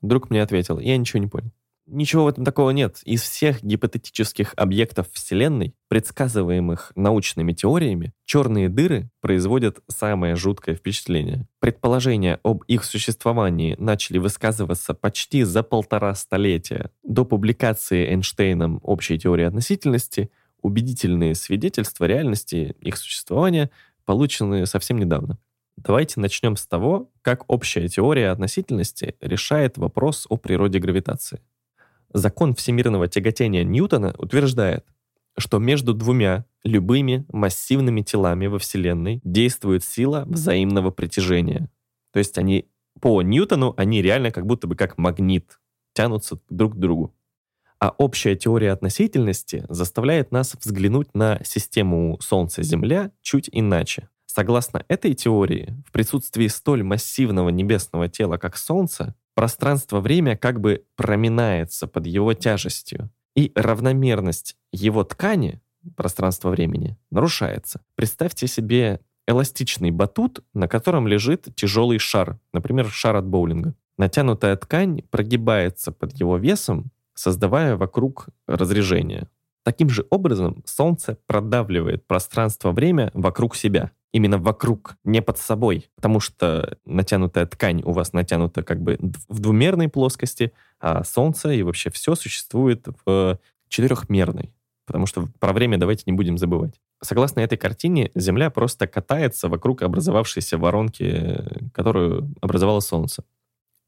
Друг 0.00 0.30
мне 0.30 0.42
ответил, 0.42 0.78
я 0.78 0.96
ничего 0.96 1.20
не 1.20 1.28
понял. 1.28 1.52
Ничего 1.86 2.24
в 2.24 2.28
этом 2.28 2.46
такого 2.46 2.70
нет. 2.70 3.00
Из 3.04 3.20
всех 3.20 3.62
гипотетических 3.62 4.54
объектов 4.56 5.06
Вселенной, 5.12 5.74
предсказываемых 5.88 6.92
научными 6.96 7.52
теориями, 7.52 8.14
черные 8.24 8.70
дыры 8.70 9.10
производят 9.20 9.80
самое 9.88 10.34
жуткое 10.34 10.76
впечатление. 10.76 11.46
Предположения 11.60 12.40
об 12.42 12.62
их 12.64 12.84
существовании 12.84 13.76
начали 13.78 14.16
высказываться 14.16 14.94
почти 14.94 15.42
за 15.42 15.62
полтора 15.62 16.14
столетия. 16.14 16.90
До 17.02 17.26
публикации 17.26 18.08
Эйнштейном 18.08 18.80
общей 18.82 19.18
теории 19.18 19.44
относительности 19.44 20.30
убедительные 20.64 21.34
свидетельства 21.34 22.06
реальности 22.06 22.74
их 22.80 22.96
существования 22.96 23.70
получены 24.04 24.66
совсем 24.66 24.98
недавно. 24.98 25.38
Давайте 25.76 26.20
начнем 26.20 26.56
с 26.56 26.66
того, 26.66 27.10
как 27.22 27.44
общая 27.48 27.86
теория 27.88 28.30
относительности 28.30 29.16
решает 29.20 29.76
вопрос 29.76 30.26
о 30.28 30.36
природе 30.36 30.78
гравитации. 30.78 31.40
Закон 32.12 32.54
всемирного 32.54 33.08
тяготения 33.08 33.62
Ньютона 33.62 34.14
утверждает, 34.16 34.86
что 35.36 35.58
между 35.58 35.94
двумя 35.94 36.46
любыми 36.62 37.26
массивными 37.28 38.02
телами 38.02 38.46
во 38.46 38.58
Вселенной 38.58 39.20
действует 39.24 39.84
сила 39.84 40.24
взаимного 40.26 40.90
притяжения. 40.90 41.68
То 42.12 42.20
есть 42.20 42.38
они 42.38 42.68
по 43.00 43.20
Ньютону, 43.20 43.74
они 43.76 44.00
реально 44.00 44.30
как 44.30 44.46
будто 44.46 44.66
бы 44.66 44.76
как 44.76 44.96
магнит 44.96 45.58
тянутся 45.92 46.38
друг 46.48 46.74
к 46.74 46.78
другу. 46.78 47.14
А 47.84 47.94
общая 47.98 48.34
теория 48.34 48.72
относительности 48.72 49.66
заставляет 49.68 50.32
нас 50.32 50.56
взглянуть 50.58 51.14
на 51.14 51.38
систему 51.44 52.18
Солнца-Земля 52.18 53.10
чуть 53.20 53.50
иначе. 53.52 54.08
Согласно 54.24 54.86
этой 54.88 55.12
теории, 55.12 55.76
в 55.86 55.92
присутствии 55.92 56.46
столь 56.46 56.82
массивного 56.82 57.50
небесного 57.50 58.08
тела, 58.08 58.38
как 58.38 58.56
Солнце, 58.56 59.14
пространство-время 59.34 60.34
как 60.34 60.62
бы 60.62 60.86
проминается 60.96 61.86
под 61.86 62.06
его 62.06 62.32
тяжестью, 62.32 63.10
и 63.36 63.52
равномерность 63.54 64.56
его 64.72 65.04
ткани, 65.04 65.60
пространства-времени, 65.94 66.96
нарушается. 67.10 67.82
Представьте 67.96 68.46
себе 68.46 69.00
эластичный 69.28 69.90
батут, 69.90 70.42
на 70.54 70.68
котором 70.68 71.06
лежит 71.06 71.54
тяжелый 71.54 71.98
шар, 71.98 72.40
например, 72.54 72.88
шар 72.88 73.16
от 73.16 73.26
боулинга. 73.26 73.74
Натянутая 73.98 74.56
ткань 74.56 75.02
прогибается 75.10 75.92
под 75.92 76.18
его 76.18 76.36
весом, 76.36 76.90
создавая 77.14 77.76
вокруг 77.76 78.28
разрежение. 78.46 79.28
Таким 79.62 79.88
же 79.88 80.06
образом 80.10 80.62
Солнце 80.66 81.18
продавливает 81.26 82.06
пространство-время 82.06 83.10
вокруг 83.14 83.56
себя 83.56 83.92
именно 84.14 84.38
вокруг, 84.38 84.96
не 85.02 85.20
под 85.20 85.38
собой, 85.38 85.90
потому 85.96 86.20
что 86.20 86.78
натянутая 86.86 87.46
ткань 87.46 87.82
у 87.84 87.90
вас 87.90 88.12
натянута 88.12 88.62
как 88.62 88.80
бы 88.80 88.96
в 89.28 89.40
двумерной 89.40 89.88
плоскости, 89.88 90.52
а 90.78 91.02
Солнце 91.02 91.50
и 91.50 91.62
вообще 91.62 91.90
все 91.90 92.14
существует 92.14 92.86
в 93.04 93.40
четырехмерной, 93.68 94.54
потому 94.86 95.06
что 95.06 95.28
про 95.40 95.52
время 95.52 95.78
давайте 95.78 96.04
не 96.06 96.12
будем 96.12 96.38
забывать. 96.38 96.80
Согласно 97.02 97.40
этой 97.40 97.58
картине, 97.58 98.12
Земля 98.14 98.50
просто 98.50 98.86
катается 98.86 99.48
вокруг 99.48 99.82
образовавшейся 99.82 100.58
воронки, 100.58 101.70
которую 101.72 102.32
образовало 102.40 102.78
Солнце. 102.80 103.24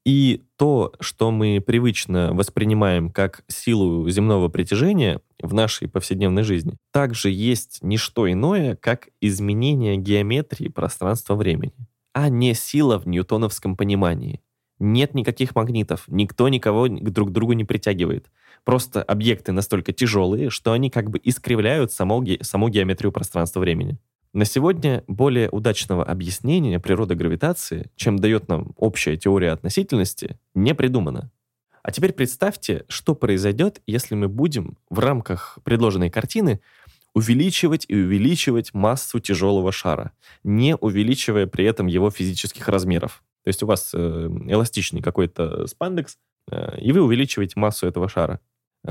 И 0.07 0.45
то, 0.55 0.93
что 1.01 1.31
мы 1.31 1.59
привычно 1.59 2.33
воспринимаем 2.33 3.11
как 3.11 3.43
силу 3.49 4.09
земного 4.09 4.47
притяжения 4.47 5.19
в 5.43 5.53
нашей 5.53 5.89
повседневной 5.89 6.43
жизни, 6.43 6.77
также 6.93 7.29
есть 7.29 7.83
не 7.83 7.97
что 7.97 8.31
иное, 8.31 8.77
как 8.77 9.09
изменение 9.19 9.97
геометрии 9.97 10.69
пространства-времени, 10.69 11.89
а 12.13 12.29
не 12.29 12.53
сила 12.53 12.97
в 12.97 13.05
ньютоновском 13.05 13.75
понимании. 13.75 14.39
Нет 14.79 15.13
никаких 15.13 15.55
магнитов, 15.55 16.05
никто 16.07 16.47
никого 16.47 16.87
друг 16.87 17.31
к 17.31 17.33
другу 17.33 17.51
не 17.51 17.65
притягивает. 17.65 18.31
Просто 18.63 19.03
объекты 19.03 19.51
настолько 19.51 19.91
тяжелые, 19.91 20.49
что 20.49 20.71
они 20.71 20.89
как 20.89 21.09
бы 21.09 21.19
искривляют 21.21 21.91
саму, 21.91 22.25
саму 22.43 22.69
геометрию 22.69 23.11
пространства-времени. 23.11 23.97
На 24.33 24.45
сегодня 24.45 25.03
более 25.07 25.49
удачного 25.49 26.03
объяснения 26.03 26.79
природы 26.79 27.15
гравитации, 27.15 27.89
чем 27.95 28.19
дает 28.19 28.47
нам 28.49 28.73
общая 28.75 29.17
теория 29.17 29.51
относительности, 29.51 30.37
не 30.53 30.75
придумано. 30.75 31.31
А 31.81 31.91
теперь 31.91 32.11
представьте, 32.11 32.83
что 32.89 33.15
произойдет, 33.15 33.81
если 33.87 34.15
мы 34.15 34.27
будем 34.27 34.77
в 34.89 34.99
рамках 34.99 35.57
предложенной 35.63 36.09
картины 36.09 36.59
увеличивать 37.13 37.85
и 37.87 37.95
увеличивать 37.95 38.73
массу 38.73 39.19
тяжелого 39.19 39.71
шара, 39.71 40.11
не 40.43 40.75
увеличивая 40.75 41.47
при 41.47 41.65
этом 41.65 41.87
его 41.87 42.11
физических 42.11 42.67
размеров. 42.67 43.23
То 43.43 43.47
есть 43.47 43.63
у 43.63 43.65
вас 43.65 43.91
э, 43.93 43.97
эластичный 44.47 45.01
какой-то 45.01 45.65
спандекс, 45.67 46.17
э, 46.51 46.79
и 46.79 46.91
вы 46.91 47.01
увеличиваете 47.01 47.53
массу 47.57 47.87
этого 47.87 48.09
шара. 48.09 48.41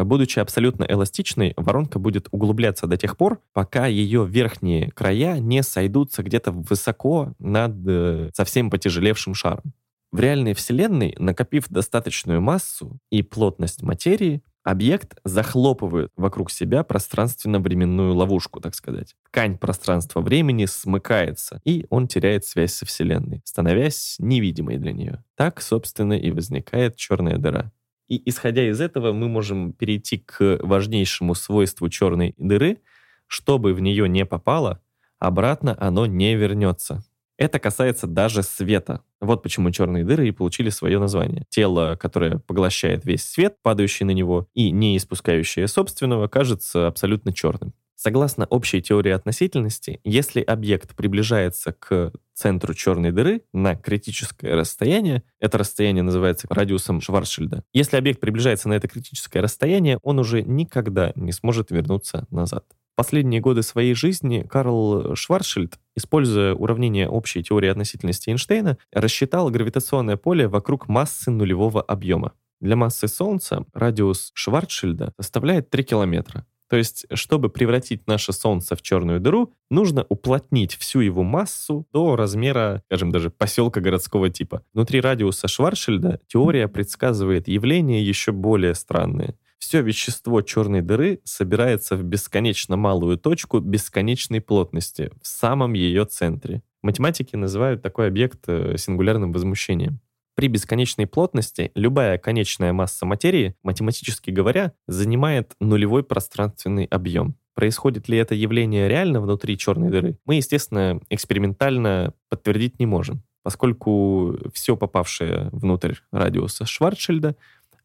Будучи 0.05 0.39
абсолютно 0.39 0.85
эластичной, 0.85 1.55
воронка 1.57 1.99
будет 1.99 2.29
углубляться 2.31 2.87
до 2.87 2.99
тех 2.99 3.17
пор, 3.17 3.41
пока 3.53 3.87
ее 3.87 4.27
верхние 4.27 4.91
края 4.91 5.39
не 5.39 5.63
сойдутся 5.63 6.23
где-то 6.23 6.53
высоко 6.53 7.33
над 7.39 7.77
э, 7.87 8.31
совсем 8.35 8.71
потяжелевшим 8.71 9.35
шаром. 9.35 9.73
В 10.13 10.21
реальной 10.21 10.55
Вселенной, 10.55 11.15
накопив 11.19 11.69
достаточную 11.69 12.41
массу 12.41 12.99
и 13.11 13.23
плотность 13.23 13.83
материи, 13.83 14.43
объект 14.63 15.19
захлопывает 15.25 16.11
вокруг 16.17 16.51
себя 16.51 16.83
пространственно-временную 16.83 18.15
ловушку, 18.15 18.61
так 18.61 18.75
сказать. 18.75 19.15
Ткань 19.29 19.59
пространства-времени 19.59 20.67
смыкается, 20.67 21.61
и 21.65 21.87
он 21.89 22.09
теряет 22.09 22.45
связь 22.45 22.75
со 22.75 22.85
Вселенной, 22.85 23.43
становясь 23.45 24.17
невидимой 24.19 24.79
для 24.79 24.93
нее. 24.93 25.25
Так, 25.37 25.63
собственно, 25.63 26.15
и 26.15 26.31
возникает 26.31 26.97
черная 26.97 27.39
дыра. 27.39 27.73
И 28.09 28.23
исходя 28.29 28.69
из 28.69 28.81
этого 28.81 29.13
мы 29.13 29.29
можем 29.29 29.73
перейти 29.73 30.19
к 30.19 30.59
важнейшему 30.63 31.35
свойству 31.35 31.89
черной 31.89 32.35
дыры. 32.37 32.79
Чтобы 33.27 33.75
в 33.75 33.81
нее 33.81 34.09
не 34.09 34.25
попало, 34.25 34.81
обратно 35.19 35.77
оно 35.81 36.07
не 36.07 36.37
вернется. 36.37 37.05
Это 37.39 37.59
касается 37.59 38.07
даже 38.07 38.43
света. 38.43 39.03
Вот 39.21 39.43
почему 39.43 39.71
черные 39.71 40.05
дыры 40.05 40.29
и 40.29 40.33
получили 40.33 40.71
свое 40.71 40.99
название. 40.99 41.45
Тело, 41.51 41.97
которое 41.97 42.39
поглощает 42.39 43.05
весь 43.05 43.25
свет, 43.25 43.57
падающий 43.63 44.07
на 44.07 44.13
него, 44.13 44.49
и 44.55 44.71
не 44.71 44.97
испускающее 44.97 45.69
собственного, 45.69 46.29
кажется 46.29 46.87
абсолютно 46.87 47.33
черным. 47.33 47.75
Согласно 47.95 48.47
общей 48.47 48.81
теории 48.83 49.13
относительности, 49.13 50.01
если 50.05 50.41
объект 50.41 50.95
приближается 50.95 51.73
к 51.73 52.13
центру 52.37 52.75
черной 52.75 53.11
дыры 53.11 53.43
на 53.53 53.75
критическое 53.75 54.55
расстояние, 54.55 55.23
это 55.41 55.59
расстояние 55.59 56.03
называется 56.03 56.47
радиусом 56.51 57.01
Шварцшильда, 57.01 57.65
если 57.73 57.97
объект 57.97 58.21
приближается 58.21 58.69
на 58.69 58.75
это 58.75 58.89
критическое 58.89 59.41
расстояние, 59.41 59.99
он 60.03 60.19
уже 60.19 60.43
никогда 60.43 61.13
не 61.17 61.33
сможет 61.33 61.71
вернуться 61.71 62.27
назад. 62.31 62.65
Последние 62.95 63.43
годы 63.43 63.63
своей 63.63 63.95
жизни 63.95 64.47
Карл 64.49 65.15
Шварцшильд, 65.15 65.79
используя 65.97 66.55
уравнение 66.55 67.09
общей 67.09 67.43
теории 67.43 67.69
относительности 67.69 68.31
Эйнштейна, 68.31 68.79
рассчитал 68.93 69.51
гравитационное 69.51 70.17
поле 70.17 70.49
вокруг 70.49 70.89
массы 70.89 71.31
нулевого 71.31 71.83
объема. 71.83 72.33
Для 72.61 72.75
массы 72.75 73.07
Солнца 73.07 73.67
радиус 73.75 74.31
Шварцшильда 74.33 75.13
составляет 75.21 75.69
3 75.69 75.85
километра. 75.85 76.47
То 76.69 76.77
есть, 76.77 77.07
чтобы 77.13 77.49
превратить 77.49 78.07
наше 78.07 78.33
Солнце 78.33 78.75
в 78.75 78.83
черную 78.83 79.21
дыру, 79.21 79.53
нужно 79.71 80.05
уплотнить 80.09 80.75
всю 80.75 81.01
его 81.01 81.23
массу 81.23 81.87
до 81.93 82.17
размера, 82.17 82.83
скажем, 82.87 83.13
даже 83.13 83.31
поселка 83.31 83.81
городского 83.81 84.31
типа. 84.31 84.63
Внутри 84.75 85.01
радиуса 85.01 85.49
Шварцшильда 85.49 86.21
теория 86.27 86.69
предсказывает 86.69 87.49
явления 87.49 88.03
еще 88.03 88.33
более 88.33 88.75
странные. 88.75 89.37
Все 89.59 89.81
вещество 89.83 90.43
черной 90.43 90.83
дыры 90.83 91.21
собирается 91.25 91.97
в 91.97 92.03
бесконечно 92.03 92.77
малую 92.77 93.17
точку 93.17 93.61
бесконечной 93.61 94.41
плотности 94.41 95.11
в 95.23 95.27
самом 95.27 95.73
ее 95.73 96.05
центре. 96.05 96.63
Математики 96.83 97.37
называют 97.37 97.83
такой 97.83 98.09
объект 98.09 98.41
э, 98.49 98.77
сингулярным 98.77 99.33
возмущением. 99.33 100.01
При 100.37 100.49
бесконечной 100.49 101.07
плотности 101.07 101.73
любая 101.75 102.19
конечная 102.19 102.75
масса 102.75 103.07
материи, 103.07 103.57
математически 103.63 104.31
говоря, 104.31 104.75
занимает 104.87 105.55
нулевой 105.61 106.05
пространственный 106.05 106.85
объем. 106.85 107.37
Происходит 107.55 108.07
ли 108.11 108.19
это 108.19 108.35
явление 108.35 108.87
реально 108.87 109.23
внутри 109.23 109.57
черной 109.57 109.89
дыры, 109.89 110.19
мы, 110.27 110.35
естественно, 110.35 111.01
экспериментально 111.09 112.13
подтвердить 112.29 112.79
не 112.79 112.85
можем, 112.85 113.23
поскольку 113.43 114.37
все 114.53 114.77
попавшее 114.77 115.49
внутрь 115.53 115.95
радиуса 116.13 116.67
Шварцшильда 116.67 117.35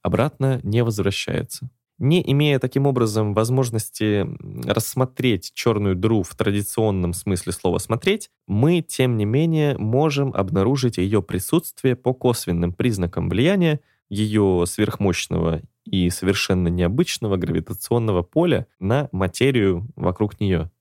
обратно 0.02 0.60
не 0.64 0.84
возвращается. 0.84 1.70
Не 2.04 2.20
имея 2.32 2.58
таким 2.58 2.88
образом 2.88 3.36
возможности 3.36 4.28
рассмотреть 4.68 5.52
черную 5.54 5.96
дыру 5.96 6.24
в 6.24 6.34
традиционном 6.34 7.14
смысле 7.14 7.52
слова 7.52 7.78
«смотреть», 7.78 8.32
мы, 8.48 8.82
тем 8.82 9.18
не 9.18 9.26
менее, 9.26 9.78
можем 9.78 10.34
обнаружить 10.34 10.98
ее 10.98 11.22
присутствие 11.22 11.96
по 11.96 12.16
косвенным 12.16 12.74
признакам 12.74 13.30
влияния 13.30 13.82
ее 14.10 14.64
сверхмощного 14.66 15.62
и 15.86 16.10
совершенно 16.10 16.70
необычного 16.70 17.38
гравитационного 17.38 18.24
поля 18.24 18.66
на 18.80 19.08
материю 19.12 19.88
вокруг 19.96 20.40
нее. 20.40 20.72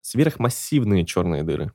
Сверхмассивные 0.00 1.06
черные 1.06 1.44
дыры. 1.44 1.70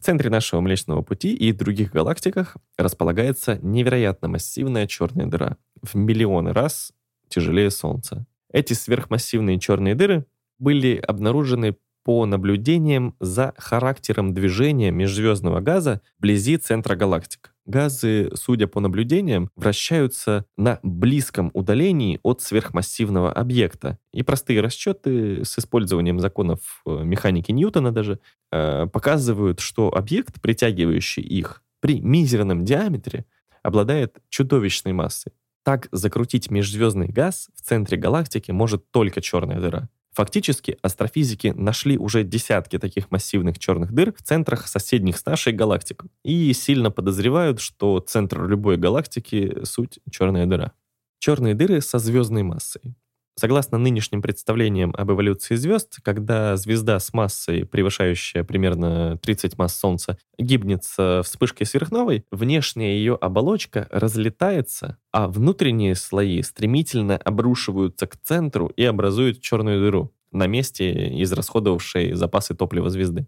В 0.00 0.02
центре 0.02 0.28
нашего 0.28 0.60
Млечного 0.60 1.02
Пути 1.02 1.32
и 1.32 1.52
других 1.52 1.92
галактиках 1.92 2.56
располагается 2.76 3.60
невероятно 3.62 4.26
массивная 4.26 4.88
черная 4.88 5.26
дыра, 5.26 5.56
в 5.82 5.94
миллионы 5.94 6.52
раз 6.52 6.92
тяжелее 7.34 7.70
Солнца. 7.70 8.26
Эти 8.52 8.72
сверхмассивные 8.72 9.58
черные 9.58 9.94
дыры 9.94 10.26
были 10.58 10.96
обнаружены 10.96 11.76
по 12.04 12.26
наблюдениям 12.26 13.16
за 13.18 13.54
характером 13.56 14.34
движения 14.34 14.90
межзвездного 14.90 15.60
газа 15.60 16.02
вблизи 16.18 16.58
центра 16.58 16.94
галактик. 16.94 17.52
Газы, 17.66 18.30
судя 18.34 18.66
по 18.66 18.78
наблюдениям, 18.78 19.50
вращаются 19.56 20.44
на 20.58 20.78
близком 20.82 21.50
удалении 21.54 22.20
от 22.22 22.42
сверхмассивного 22.42 23.32
объекта. 23.32 23.98
И 24.12 24.22
простые 24.22 24.60
расчеты 24.60 25.44
с 25.44 25.58
использованием 25.58 26.20
законов 26.20 26.82
э, 26.86 27.02
механики 27.02 27.52
Ньютона 27.52 27.90
даже 27.90 28.20
э, 28.52 28.86
показывают, 28.86 29.60
что 29.60 29.88
объект, 29.88 30.42
притягивающий 30.42 31.22
их 31.22 31.62
при 31.80 32.00
мизерном 32.00 32.66
диаметре, 32.66 33.24
обладает 33.62 34.18
чудовищной 34.28 34.92
массой. 34.92 35.32
Так 35.64 35.88
закрутить 35.92 36.50
межзвездный 36.50 37.08
газ 37.08 37.48
в 37.56 37.62
центре 37.62 37.96
галактики 37.96 38.50
может 38.50 38.90
только 38.90 39.20
черная 39.20 39.60
дыра. 39.60 39.88
Фактически, 40.12 40.78
астрофизики 40.80 41.48
нашли 41.56 41.98
уже 41.98 42.22
десятки 42.22 42.78
таких 42.78 43.10
массивных 43.10 43.58
черных 43.58 43.92
дыр 43.92 44.14
в 44.16 44.22
центрах 44.22 44.68
соседних 44.68 45.16
с 45.16 45.26
нашей 45.26 45.52
галактик 45.52 46.04
и 46.22 46.52
сильно 46.52 46.92
подозревают, 46.92 47.60
что 47.60 47.98
центр 47.98 48.46
любой 48.46 48.76
галактики— 48.76 49.58
суть 49.64 49.98
черная 50.10 50.46
дыра. 50.46 50.72
Черные 51.18 51.54
дыры 51.54 51.80
со 51.80 51.98
звездной 51.98 52.44
массой. 52.44 52.94
Согласно 53.36 53.78
нынешним 53.78 54.22
представлениям 54.22 54.94
об 54.96 55.10
эволюции 55.10 55.56
звезд, 55.56 55.98
когда 56.02 56.56
звезда 56.56 57.00
с 57.00 57.12
массой, 57.12 57.66
превышающая 57.66 58.44
примерно 58.44 59.18
30 59.18 59.58
масс 59.58 59.74
Солнца, 59.76 60.18
гибнет 60.38 60.84
с 60.84 61.22
вспышкой 61.24 61.66
сверхновой, 61.66 62.24
внешняя 62.30 62.94
ее 62.96 63.16
оболочка 63.20 63.88
разлетается, 63.90 64.98
а 65.10 65.26
внутренние 65.26 65.96
слои 65.96 66.42
стремительно 66.42 67.16
обрушиваются 67.16 68.06
к 68.06 68.16
центру 68.16 68.68
и 68.68 68.84
образуют 68.84 69.40
черную 69.40 69.80
дыру 69.80 70.12
на 70.30 70.46
месте 70.46 71.20
израсходовавшей 71.22 72.12
запасы 72.12 72.54
топлива 72.54 72.88
звезды. 72.88 73.26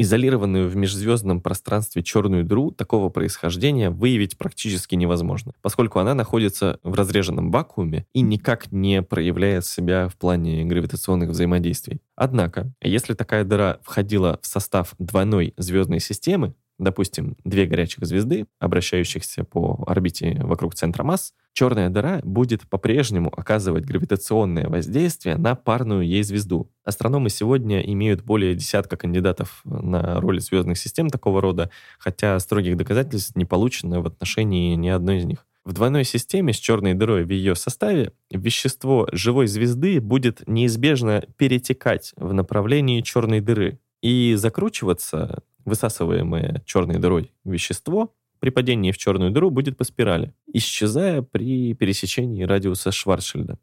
Изолированную 0.00 0.68
в 0.68 0.76
межзвездном 0.76 1.40
пространстве 1.40 2.04
черную 2.04 2.44
дыру 2.44 2.70
такого 2.70 3.08
происхождения 3.08 3.90
выявить 3.90 4.38
практически 4.38 4.94
невозможно, 4.94 5.52
поскольку 5.60 5.98
она 5.98 6.14
находится 6.14 6.78
в 6.84 6.94
разреженном 6.94 7.50
вакууме 7.50 8.06
и 8.12 8.20
никак 8.20 8.70
не 8.70 9.02
проявляет 9.02 9.66
себя 9.66 10.08
в 10.08 10.14
плане 10.16 10.64
гравитационных 10.64 11.30
взаимодействий. 11.30 12.00
Однако, 12.14 12.72
если 12.80 13.14
такая 13.14 13.42
дыра 13.42 13.80
входила 13.82 14.38
в 14.40 14.46
состав 14.46 14.94
двойной 15.00 15.52
звездной 15.56 15.98
системы, 15.98 16.54
допустим, 16.78 17.36
две 17.44 17.66
горячих 17.66 18.06
звезды, 18.06 18.46
обращающихся 18.58 19.44
по 19.44 19.84
орбите 19.86 20.40
вокруг 20.42 20.74
центра 20.74 21.04
масс, 21.04 21.34
черная 21.52 21.90
дыра 21.90 22.20
будет 22.22 22.68
по-прежнему 22.68 23.32
оказывать 23.36 23.84
гравитационное 23.84 24.68
воздействие 24.68 25.36
на 25.36 25.54
парную 25.54 26.06
ей 26.06 26.22
звезду. 26.22 26.70
Астрономы 26.84 27.30
сегодня 27.30 27.80
имеют 27.80 28.22
более 28.22 28.54
десятка 28.54 28.96
кандидатов 28.96 29.60
на 29.64 30.20
роль 30.20 30.40
звездных 30.40 30.78
систем 30.78 31.10
такого 31.10 31.40
рода, 31.40 31.70
хотя 31.98 32.38
строгих 32.38 32.76
доказательств 32.76 33.36
не 33.36 33.44
получено 33.44 34.00
в 34.00 34.06
отношении 34.06 34.74
ни 34.74 34.88
одной 34.88 35.18
из 35.18 35.24
них. 35.24 35.44
В 35.64 35.74
двойной 35.74 36.04
системе 36.04 36.54
с 36.54 36.56
черной 36.56 36.94
дырой 36.94 37.24
в 37.24 37.30
ее 37.30 37.54
составе 37.54 38.12
вещество 38.30 39.06
живой 39.12 39.48
звезды 39.48 40.00
будет 40.00 40.42
неизбежно 40.46 41.24
перетекать 41.36 42.14
в 42.16 42.32
направлении 42.32 43.02
черной 43.02 43.40
дыры 43.40 43.78
и 44.00 44.34
закручиваться 44.36 45.42
высасываемое 45.68 46.62
черной 46.66 46.98
дырой 46.98 47.32
вещество 47.44 48.14
при 48.40 48.50
падении 48.50 48.92
в 48.92 48.98
черную 48.98 49.30
дыру 49.30 49.50
будет 49.50 49.76
по 49.76 49.84
спирали, 49.84 50.32
исчезая 50.52 51.22
при 51.22 51.74
пересечении 51.74 52.44
радиуса 52.44 52.92
Шварцшильда. 52.92 53.58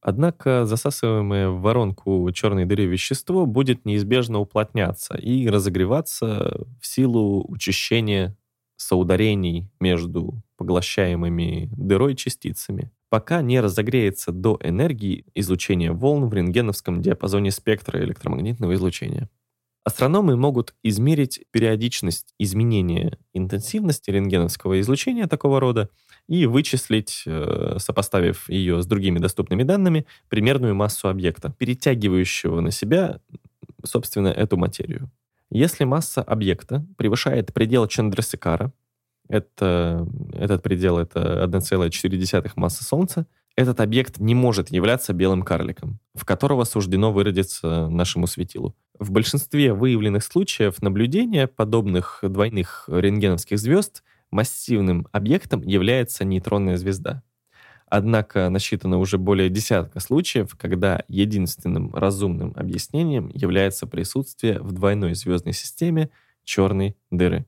Однако 0.00 0.66
засасываемое 0.66 1.48
в 1.48 1.60
воронку 1.60 2.30
черной 2.32 2.64
дыры 2.64 2.86
вещество 2.86 3.46
будет 3.46 3.84
неизбежно 3.84 4.38
уплотняться 4.38 5.16
и 5.16 5.48
разогреваться 5.48 6.64
в 6.80 6.86
силу 6.86 7.44
учащения 7.48 8.36
соударений 8.76 9.68
между 9.80 10.42
поглощаемыми 10.58 11.70
дырой 11.76 12.14
частицами, 12.14 12.92
пока 13.08 13.42
не 13.42 13.60
разогреется 13.60 14.32
до 14.32 14.58
энергии 14.62 15.24
излучения 15.34 15.92
волн 15.92 16.28
в 16.28 16.34
рентгеновском 16.34 17.00
диапазоне 17.00 17.50
спектра 17.50 18.00
электромагнитного 18.02 18.74
излучения. 18.74 19.28
Астрономы 19.86 20.36
могут 20.36 20.74
измерить 20.82 21.44
периодичность 21.52 22.34
изменения 22.40 23.18
интенсивности 23.32 24.10
рентгеновского 24.10 24.80
излучения 24.80 25.28
такого 25.28 25.60
рода 25.60 25.90
и 26.26 26.44
вычислить, 26.46 27.22
э, 27.24 27.76
сопоставив 27.78 28.48
ее 28.48 28.82
с 28.82 28.86
другими 28.86 29.20
доступными 29.20 29.62
данными, 29.62 30.04
примерную 30.28 30.74
массу 30.74 31.08
объекта, 31.08 31.54
перетягивающего 31.56 32.58
на 32.58 32.72
себя, 32.72 33.20
собственно, 33.84 34.26
эту 34.26 34.56
материю. 34.56 35.08
Если 35.52 35.84
масса 35.84 36.20
объекта 36.20 36.84
превышает 36.96 37.54
предел 37.54 37.86
Чандрасекара, 37.86 38.72
это, 39.28 40.08
этот 40.32 40.64
предел— 40.64 40.98
это 40.98 41.44
1,4 41.44 42.54
массы 42.56 42.82
Солнца, 42.82 43.28
этот 43.56 43.80
объект 43.80 44.18
не 44.18 44.34
может 44.34 44.70
являться 44.70 45.12
белым 45.12 45.42
карликом, 45.42 45.98
в 46.14 46.24
которого 46.24 46.64
суждено 46.64 47.12
выродиться 47.12 47.88
нашему 47.88 48.26
светилу. 48.26 48.74
В 48.98 49.10
большинстве 49.10 49.74
выявленных 49.74 50.24
случаев 50.24 50.80
наблюдения 50.80 51.46
подобных 51.46 52.20
двойных 52.22 52.88
рентгеновских 52.88 53.58
звезд 53.58 54.02
массивным 54.30 55.06
объектом 55.12 55.62
является 55.62 56.24
нейтронная 56.24 56.76
звезда. 56.76 57.22
Однако 57.88 58.48
насчитано 58.48 58.98
уже 58.98 59.18
более 59.18 59.48
десятка 59.48 60.00
случаев, 60.00 60.56
когда 60.58 61.04
единственным 61.08 61.94
разумным 61.94 62.52
объяснением 62.56 63.30
является 63.32 63.86
присутствие 63.86 64.60
в 64.60 64.72
двойной 64.72 65.14
звездной 65.14 65.52
системе 65.52 66.10
черной 66.42 66.96
дыры. 67.10 67.46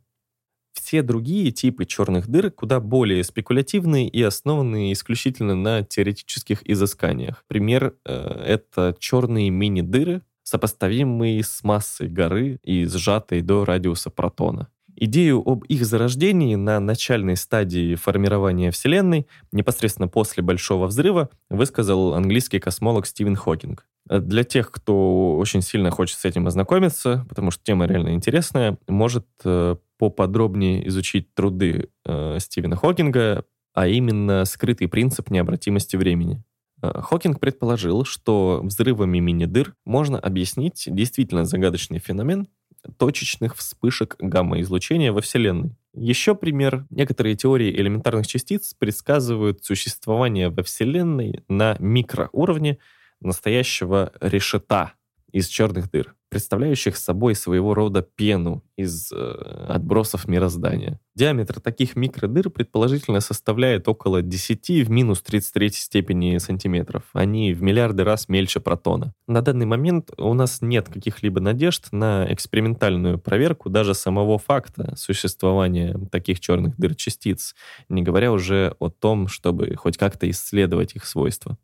Все 0.74 1.02
другие 1.02 1.50
типы 1.50 1.86
черных 1.86 2.28
дыр 2.28 2.50
куда 2.52 2.78
более 2.78 3.24
спекулятивные 3.24 4.08
и 4.08 4.22
основанные 4.22 4.92
исключительно 4.92 5.56
на 5.56 5.82
теоретических 5.82 6.62
изысканиях. 6.68 7.44
Пример 7.48 7.96
э,— 8.04 8.44
это 8.46 8.94
черные 8.98 9.50
мини-дыры, 9.50 10.22
сопоставимые 10.48 11.44
с 11.44 11.62
массой 11.62 12.08
горы 12.08 12.58
и 12.62 12.86
сжатой 12.86 13.42
до 13.42 13.66
радиуса 13.66 14.08
протона. 14.08 14.68
Идею 14.96 15.42
об 15.46 15.64
их 15.66 15.84
зарождении 15.84 16.54
на 16.54 16.80
начальной 16.80 17.36
стадии 17.36 17.94
формирования 17.96 18.70
Вселенной, 18.70 19.28
непосредственно 19.52 20.08
после 20.08 20.42
Большого 20.42 20.86
взрыва, 20.86 21.28
высказал 21.50 22.14
английский 22.14 22.60
космолог 22.60 23.06
Стивен 23.06 23.36
Хокинг. 23.36 23.86
Для 24.08 24.42
тех, 24.42 24.70
кто 24.72 25.36
очень 25.36 25.60
сильно 25.60 25.90
хочет 25.90 26.18
с 26.18 26.24
этим 26.24 26.46
ознакомиться, 26.46 27.26
потому 27.28 27.50
что 27.50 27.62
тема 27.62 27.84
реально 27.84 28.14
интересная, 28.14 28.78
может 28.88 29.26
э, 29.44 29.76
поподробнее 29.98 30.88
изучить 30.88 31.34
труды 31.34 31.90
э, 32.06 32.38
Стивена 32.40 32.76
Хокинга, 32.76 33.44
а 33.74 33.86
именно 33.86 34.46
скрытый 34.46 34.88
принцип 34.88 35.30
необратимости 35.30 35.96
времени. 35.96 36.42
Э, 36.82 37.00
Хокинг 37.02 37.40
предположил, 37.40 38.04
что 38.04 38.60
взрывами 38.62 39.18
мини-дыр 39.18 39.74
можно 39.84 40.18
объяснить 40.18 40.84
действительно 40.86 41.44
загадочный 41.44 41.98
феномен 41.98 42.48
точечных 42.96 43.56
вспышек 43.56 44.16
гамма-излучения 44.18 45.12
во 45.12 45.20
Вселенной. 45.20 45.76
Еще 45.94 46.34
пример. 46.34 46.86
Некоторые 46.90 47.34
теории 47.34 47.74
элементарных 47.74 48.26
частиц 48.26 48.74
предсказывают 48.74 49.64
существование 49.64 50.48
во 50.48 50.62
Вселенной 50.62 51.42
на 51.48 51.76
микроуровне 51.80 52.78
настоящего 53.20 54.12
решета 54.20 54.92
из 55.32 55.46
черных 55.46 55.90
дыр 55.90 56.14
представляющих 56.28 56.96
собой 56.96 57.34
своего 57.34 57.74
рода 57.74 58.02
пену 58.02 58.62
из 58.76 59.10
э, 59.12 59.66
отбросов 59.68 60.28
мироздания. 60.28 61.00
Диаметр 61.14 61.60
таких 61.60 61.96
микродыр 61.96 62.50
предположительно 62.50 63.20
составляет 63.20 63.88
около 63.88 64.22
10 64.22 64.86
в 64.86 64.90
минус 64.90 65.22
33 65.22 65.70
степени 65.70 66.38
сантиметров. 66.38 67.04
Они 67.12 67.52
в 67.52 67.62
миллиарды 67.62 68.04
раз 68.04 68.28
мельче 68.28 68.60
протона. 68.60 69.14
На 69.26 69.42
данный 69.42 69.66
момент 69.66 70.10
у 70.18 70.34
нас 70.34 70.60
нет 70.60 70.88
каких-либо 70.88 71.40
надежд 71.40 71.88
на 71.92 72.26
экспериментальную 72.32 73.18
проверку 73.18 73.70
даже 73.70 73.94
самого 73.94 74.38
факта 74.38 74.94
существования 74.96 75.98
таких 76.12 76.40
черных 76.40 76.76
дыр 76.76 76.94
частиц, 76.94 77.54
не 77.88 78.02
говоря 78.02 78.32
уже 78.32 78.76
о 78.78 78.90
том, 78.90 79.28
чтобы 79.28 79.74
хоть 79.76 79.96
как-то 79.96 80.28
исследовать 80.30 80.94
их 80.94 81.06
свойства. 81.06 81.56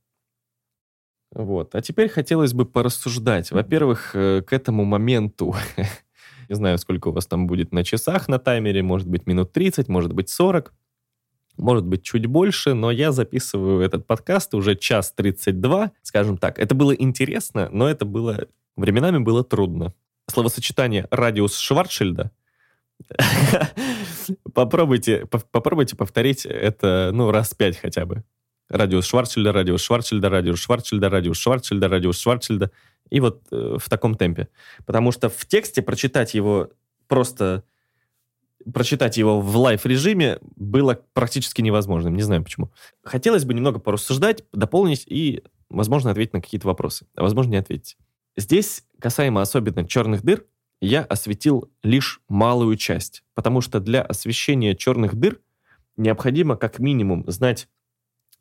Вот. 1.34 1.74
А 1.74 1.82
теперь 1.82 2.08
хотелось 2.08 2.54
бы 2.54 2.64
порассуждать. 2.64 3.50
Во-первых, 3.50 4.12
э, 4.14 4.42
к 4.42 4.52
этому 4.52 4.84
моменту, 4.84 5.54
не 6.48 6.54
знаю, 6.54 6.78
сколько 6.78 7.08
у 7.08 7.12
вас 7.12 7.26
там 7.26 7.46
будет 7.46 7.72
на 7.72 7.82
часах 7.82 8.28
на 8.28 8.38
таймере, 8.38 8.82
может 8.82 9.08
быть, 9.08 9.26
минут 9.26 9.52
30, 9.52 9.88
может 9.88 10.12
быть, 10.12 10.28
40, 10.28 10.72
может 11.56 11.84
быть, 11.84 12.02
чуть 12.02 12.26
больше, 12.26 12.74
но 12.74 12.90
я 12.90 13.10
записываю 13.10 13.80
этот 13.80 14.06
подкаст 14.06 14.54
уже 14.54 14.76
час 14.76 15.12
32, 15.12 15.92
скажем 16.02 16.38
так. 16.38 16.58
Это 16.58 16.74
было 16.74 16.92
интересно, 16.92 17.68
но 17.72 17.88
это 17.88 18.04
было, 18.04 18.46
временами 18.76 19.18
было 19.18 19.42
трудно. 19.42 19.92
Словосочетание 20.28 21.08
«радиус 21.10 21.56
Шварцшильда» 21.58 22.30
попробуйте, 24.54 25.26
попробуйте 25.26 25.96
повторить 25.96 26.46
это, 26.46 27.10
ну, 27.12 27.32
раз 27.32 27.52
пять 27.54 27.76
хотя 27.76 28.06
бы 28.06 28.22
радиус 28.74 29.06
Шварцшильда, 29.06 29.52
радиус 29.52 29.82
Шварцшильда, 29.82 30.28
радиус 30.28 30.58
Шварцшильда, 30.58 31.08
радиус 31.08 31.38
Шварцшильда, 31.38 31.88
радиус 31.88 32.18
Шварцшильда. 32.18 32.70
И 33.10 33.20
вот 33.20 33.42
э, 33.50 33.76
в 33.78 33.88
таком 33.88 34.16
темпе. 34.16 34.48
Потому 34.84 35.12
что 35.12 35.28
в 35.28 35.46
тексте 35.46 35.82
прочитать 35.82 36.34
его 36.34 36.70
просто... 37.06 37.64
Прочитать 38.72 39.18
его 39.18 39.42
в 39.42 39.56
live 39.58 39.85
-режиме 39.85 40.38
было 40.56 40.98
практически 41.12 41.60
невозможным. 41.60 42.16
Не 42.16 42.22
знаю 42.22 42.42
почему. 42.42 42.72
Хотелось 43.02 43.44
бы 43.44 43.52
немного 43.52 43.78
порассуждать, 43.78 44.42
дополнить 44.52 45.04
и, 45.06 45.42
возможно, 45.68 46.10
ответить 46.10 46.32
на 46.32 46.40
какие-то 46.40 46.66
вопросы. 46.66 47.06
А 47.14 47.22
возможно, 47.22 47.50
не 47.50 47.58
ответить. 47.58 47.98
Здесь, 48.38 48.84
касаемо 48.98 49.42
особенно 49.42 49.86
черных 49.86 50.22
дыр, 50.22 50.46
я 50.80 51.02
осветил 51.02 51.70
лишь 51.82 52.22
малую 52.28 52.76
часть. 52.76 53.22
Потому 53.34 53.60
что 53.60 53.80
для 53.80 54.00
освещения 54.00 54.74
черных 54.74 55.14
дыр 55.14 55.40
необходимо 55.98 56.56
как 56.56 56.78
минимум 56.78 57.24
знать 57.30 57.68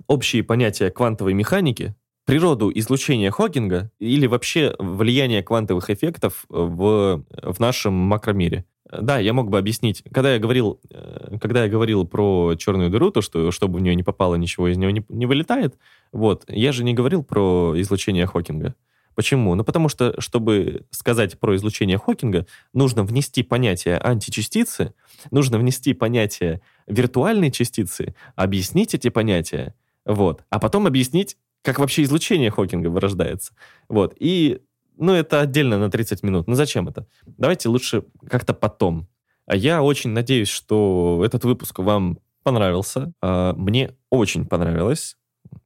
общие 0.07 0.43
понятия 0.43 0.89
квантовой 0.89 1.33
механики, 1.33 1.95
природу 2.25 2.71
излучения 2.73 3.31
Хокинга 3.31 3.91
или 3.99 4.27
вообще 4.27 4.75
влияние 4.79 5.43
квантовых 5.43 5.89
эффектов 5.89 6.45
в, 6.49 7.23
в 7.29 7.59
нашем 7.59 7.93
макромире. 7.93 8.65
Да, 9.01 9.17
я 9.17 9.33
мог 9.33 9.49
бы 9.49 9.57
объяснить. 9.57 10.03
Когда 10.11 10.33
я 10.33 10.39
говорил, 10.39 10.79
э, 10.91 11.37
когда 11.41 11.63
я 11.63 11.69
говорил 11.69 12.05
про 12.05 12.55
черную 12.55 12.89
дыру, 12.89 13.09
то, 13.11 13.21
что 13.21 13.49
чтобы 13.51 13.79
в 13.79 13.81
нее 13.81 13.95
не 13.95 14.03
попало, 14.03 14.35
ничего 14.35 14.67
из 14.67 14.77
нее 14.77 14.91
не, 14.91 15.03
не 15.09 15.25
вылетает, 15.25 15.75
вот, 16.11 16.43
я 16.47 16.71
же 16.71 16.83
не 16.83 16.93
говорил 16.93 17.23
про 17.23 17.73
излучение 17.77 18.27
Хокинга. 18.27 18.75
Почему? 19.15 19.53
Ну, 19.55 19.63
потому 19.63 19.89
что, 19.89 20.19
чтобы 20.19 20.85
сказать 20.89 21.39
про 21.39 21.55
излучение 21.55 21.97
Хокинга, 21.97 22.45
нужно 22.73 23.03
внести 23.03 23.43
понятие 23.43 23.97
античастицы, 23.97 24.93
нужно 25.31 25.57
внести 25.59 25.93
понятие 25.93 26.61
виртуальной 26.87 27.51
частицы, 27.51 28.15
объяснить 28.35 28.95
эти 28.95 29.09
понятия, 29.09 29.75
вот. 30.05 30.43
А 30.49 30.59
потом 30.59 30.87
объяснить, 30.87 31.37
как 31.61 31.79
вообще 31.79 32.03
излучение 32.03 32.51
Хокинга 32.51 32.87
вырождается. 32.87 33.53
Вот. 33.87 34.15
И, 34.19 34.61
ну, 34.97 35.13
это 35.13 35.41
отдельно 35.41 35.79
на 35.79 35.89
30 35.89 36.23
минут. 36.23 36.47
Ну, 36.47 36.55
зачем 36.55 36.87
это? 36.87 37.07
Давайте 37.25 37.69
лучше 37.69 38.03
как-то 38.29 38.53
потом. 38.53 39.07
А 39.45 39.55
я 39.55 39.81
очень 39.81 40.11
надеюсь, 40.11 40.49
что 40.49 41.21
этот 41.25 41.43
выпуск 41.45 41.79
вам 41.79 42.19
понравился. 42.43 43.13
А, 43.21 43.53
мне 43.53 43.95
очень 44.09 44.45
понравилось 44.45 45.17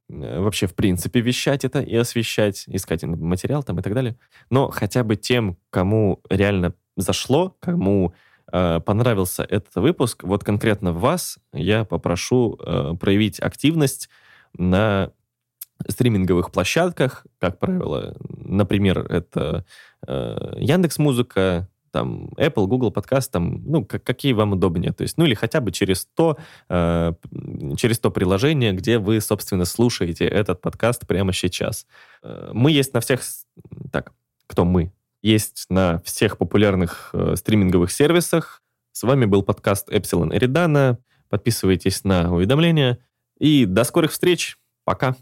э, 0.08 0.40
вообще, 0.40 0.66
в 0.66 0.74
принципе, 0.74 1.20
вещать 1.20 1.64
это 1.64 1.80
и 1.80 1.94
освещать, 1.94 2.64
искать 2.68 3.02
материал 3.02 3.62
там 3.62 3.78
и 3.78 3.82
так 3.82 3.94
далее. 3.94 4.16
Но 4.50 4.70
хотя 4.70 5.04
бы 5.04 5.16
тем, 5.16 5.58
кому 5.70 6.20
реально 6.30 6.74
зашло, 6.96 7.56
кому 7.60 8.14
э, 8.52 8.80
понравился 8.80 9.42
этот 9.42 9.74
выпуск, 9.76 10.22
вот 10.24 10.44
конкретно 10.44 10.92
вас 10.92 11.38
я 11.52 11.84
попрошу 11.84 12.58
э, 12.60 12.94
проявить 12.98 13.40
активность, 13.40 14.08
на 14.56 15.12
стриминговых 15.86 16.50
площадках, 16.50 17.26
как 17.38 17.58
правило, 17.58 18.16
например, 18.28 19.00
это 19.00 19.64
э, 20.06 20.54
Яндекс 20.56 20.98
Музыка, 20.98 21.68
там 21.90 22.30
Apple, 22.36 22.66
Google 22.66 22.90
подкаст, 22.90 23.30
там, 23.32 23.62
ну, 23.64 23.84
как, 23.84 24.02
какие 24.04 24.32
вам 24.32 24.52
удобнее, 24.52 24.92
то 24.92 25.02
есть, 25.02 25.16
ну, 25.16 25.24
или 25.24 25.34
хотя 25.34 25.60
бы 25.60 25.72
через 25.72 26.06
то, 26.14 26.36
э, 26.68 27.12
через 27.76 27.98
то 27.98 28.10
приложение, 28.10 28.72
где 28.72 28.98
вы, 28.98 29.20
собственно, 29.20 29.64
слушаете 29.64 30.26
этот 30.26 30.60
подкаст 30.60 31.06
прямо 31.06 31.32
сейчас. 31.32 31.86
Э, 32.22 32.50
мы 32.52 32.70
есть 32.72 32.92
на 32.94 33.00
всех, 33.00 33.20
так, 33.92 34.12
кто 34.46 34.64
мы? 34.64 34.92
Есть 35.22 35.66
на 35.68 36.00
всех 36.04 36.38
популярных 36.38 37.10
э, 37.12 37.34
стриминговых 37.36 37.90
сервисах. 37.90 38.62
С 38.92 39.02
вами 39.02 39.24
был 39.24 39.42
подкаст 39.42 39.88
Epsilon 39.88 40.34
Эридана. 40.36 40.98
Подписывайтесь 41.28 42.04
на 42.04 42.32
уведомления. 42.32 42.98
И 43.38 43.66
до 43.66 43.84
скорых 43.84 44.12
встреч. 44.12 44.58
Пока. 44.84 45.16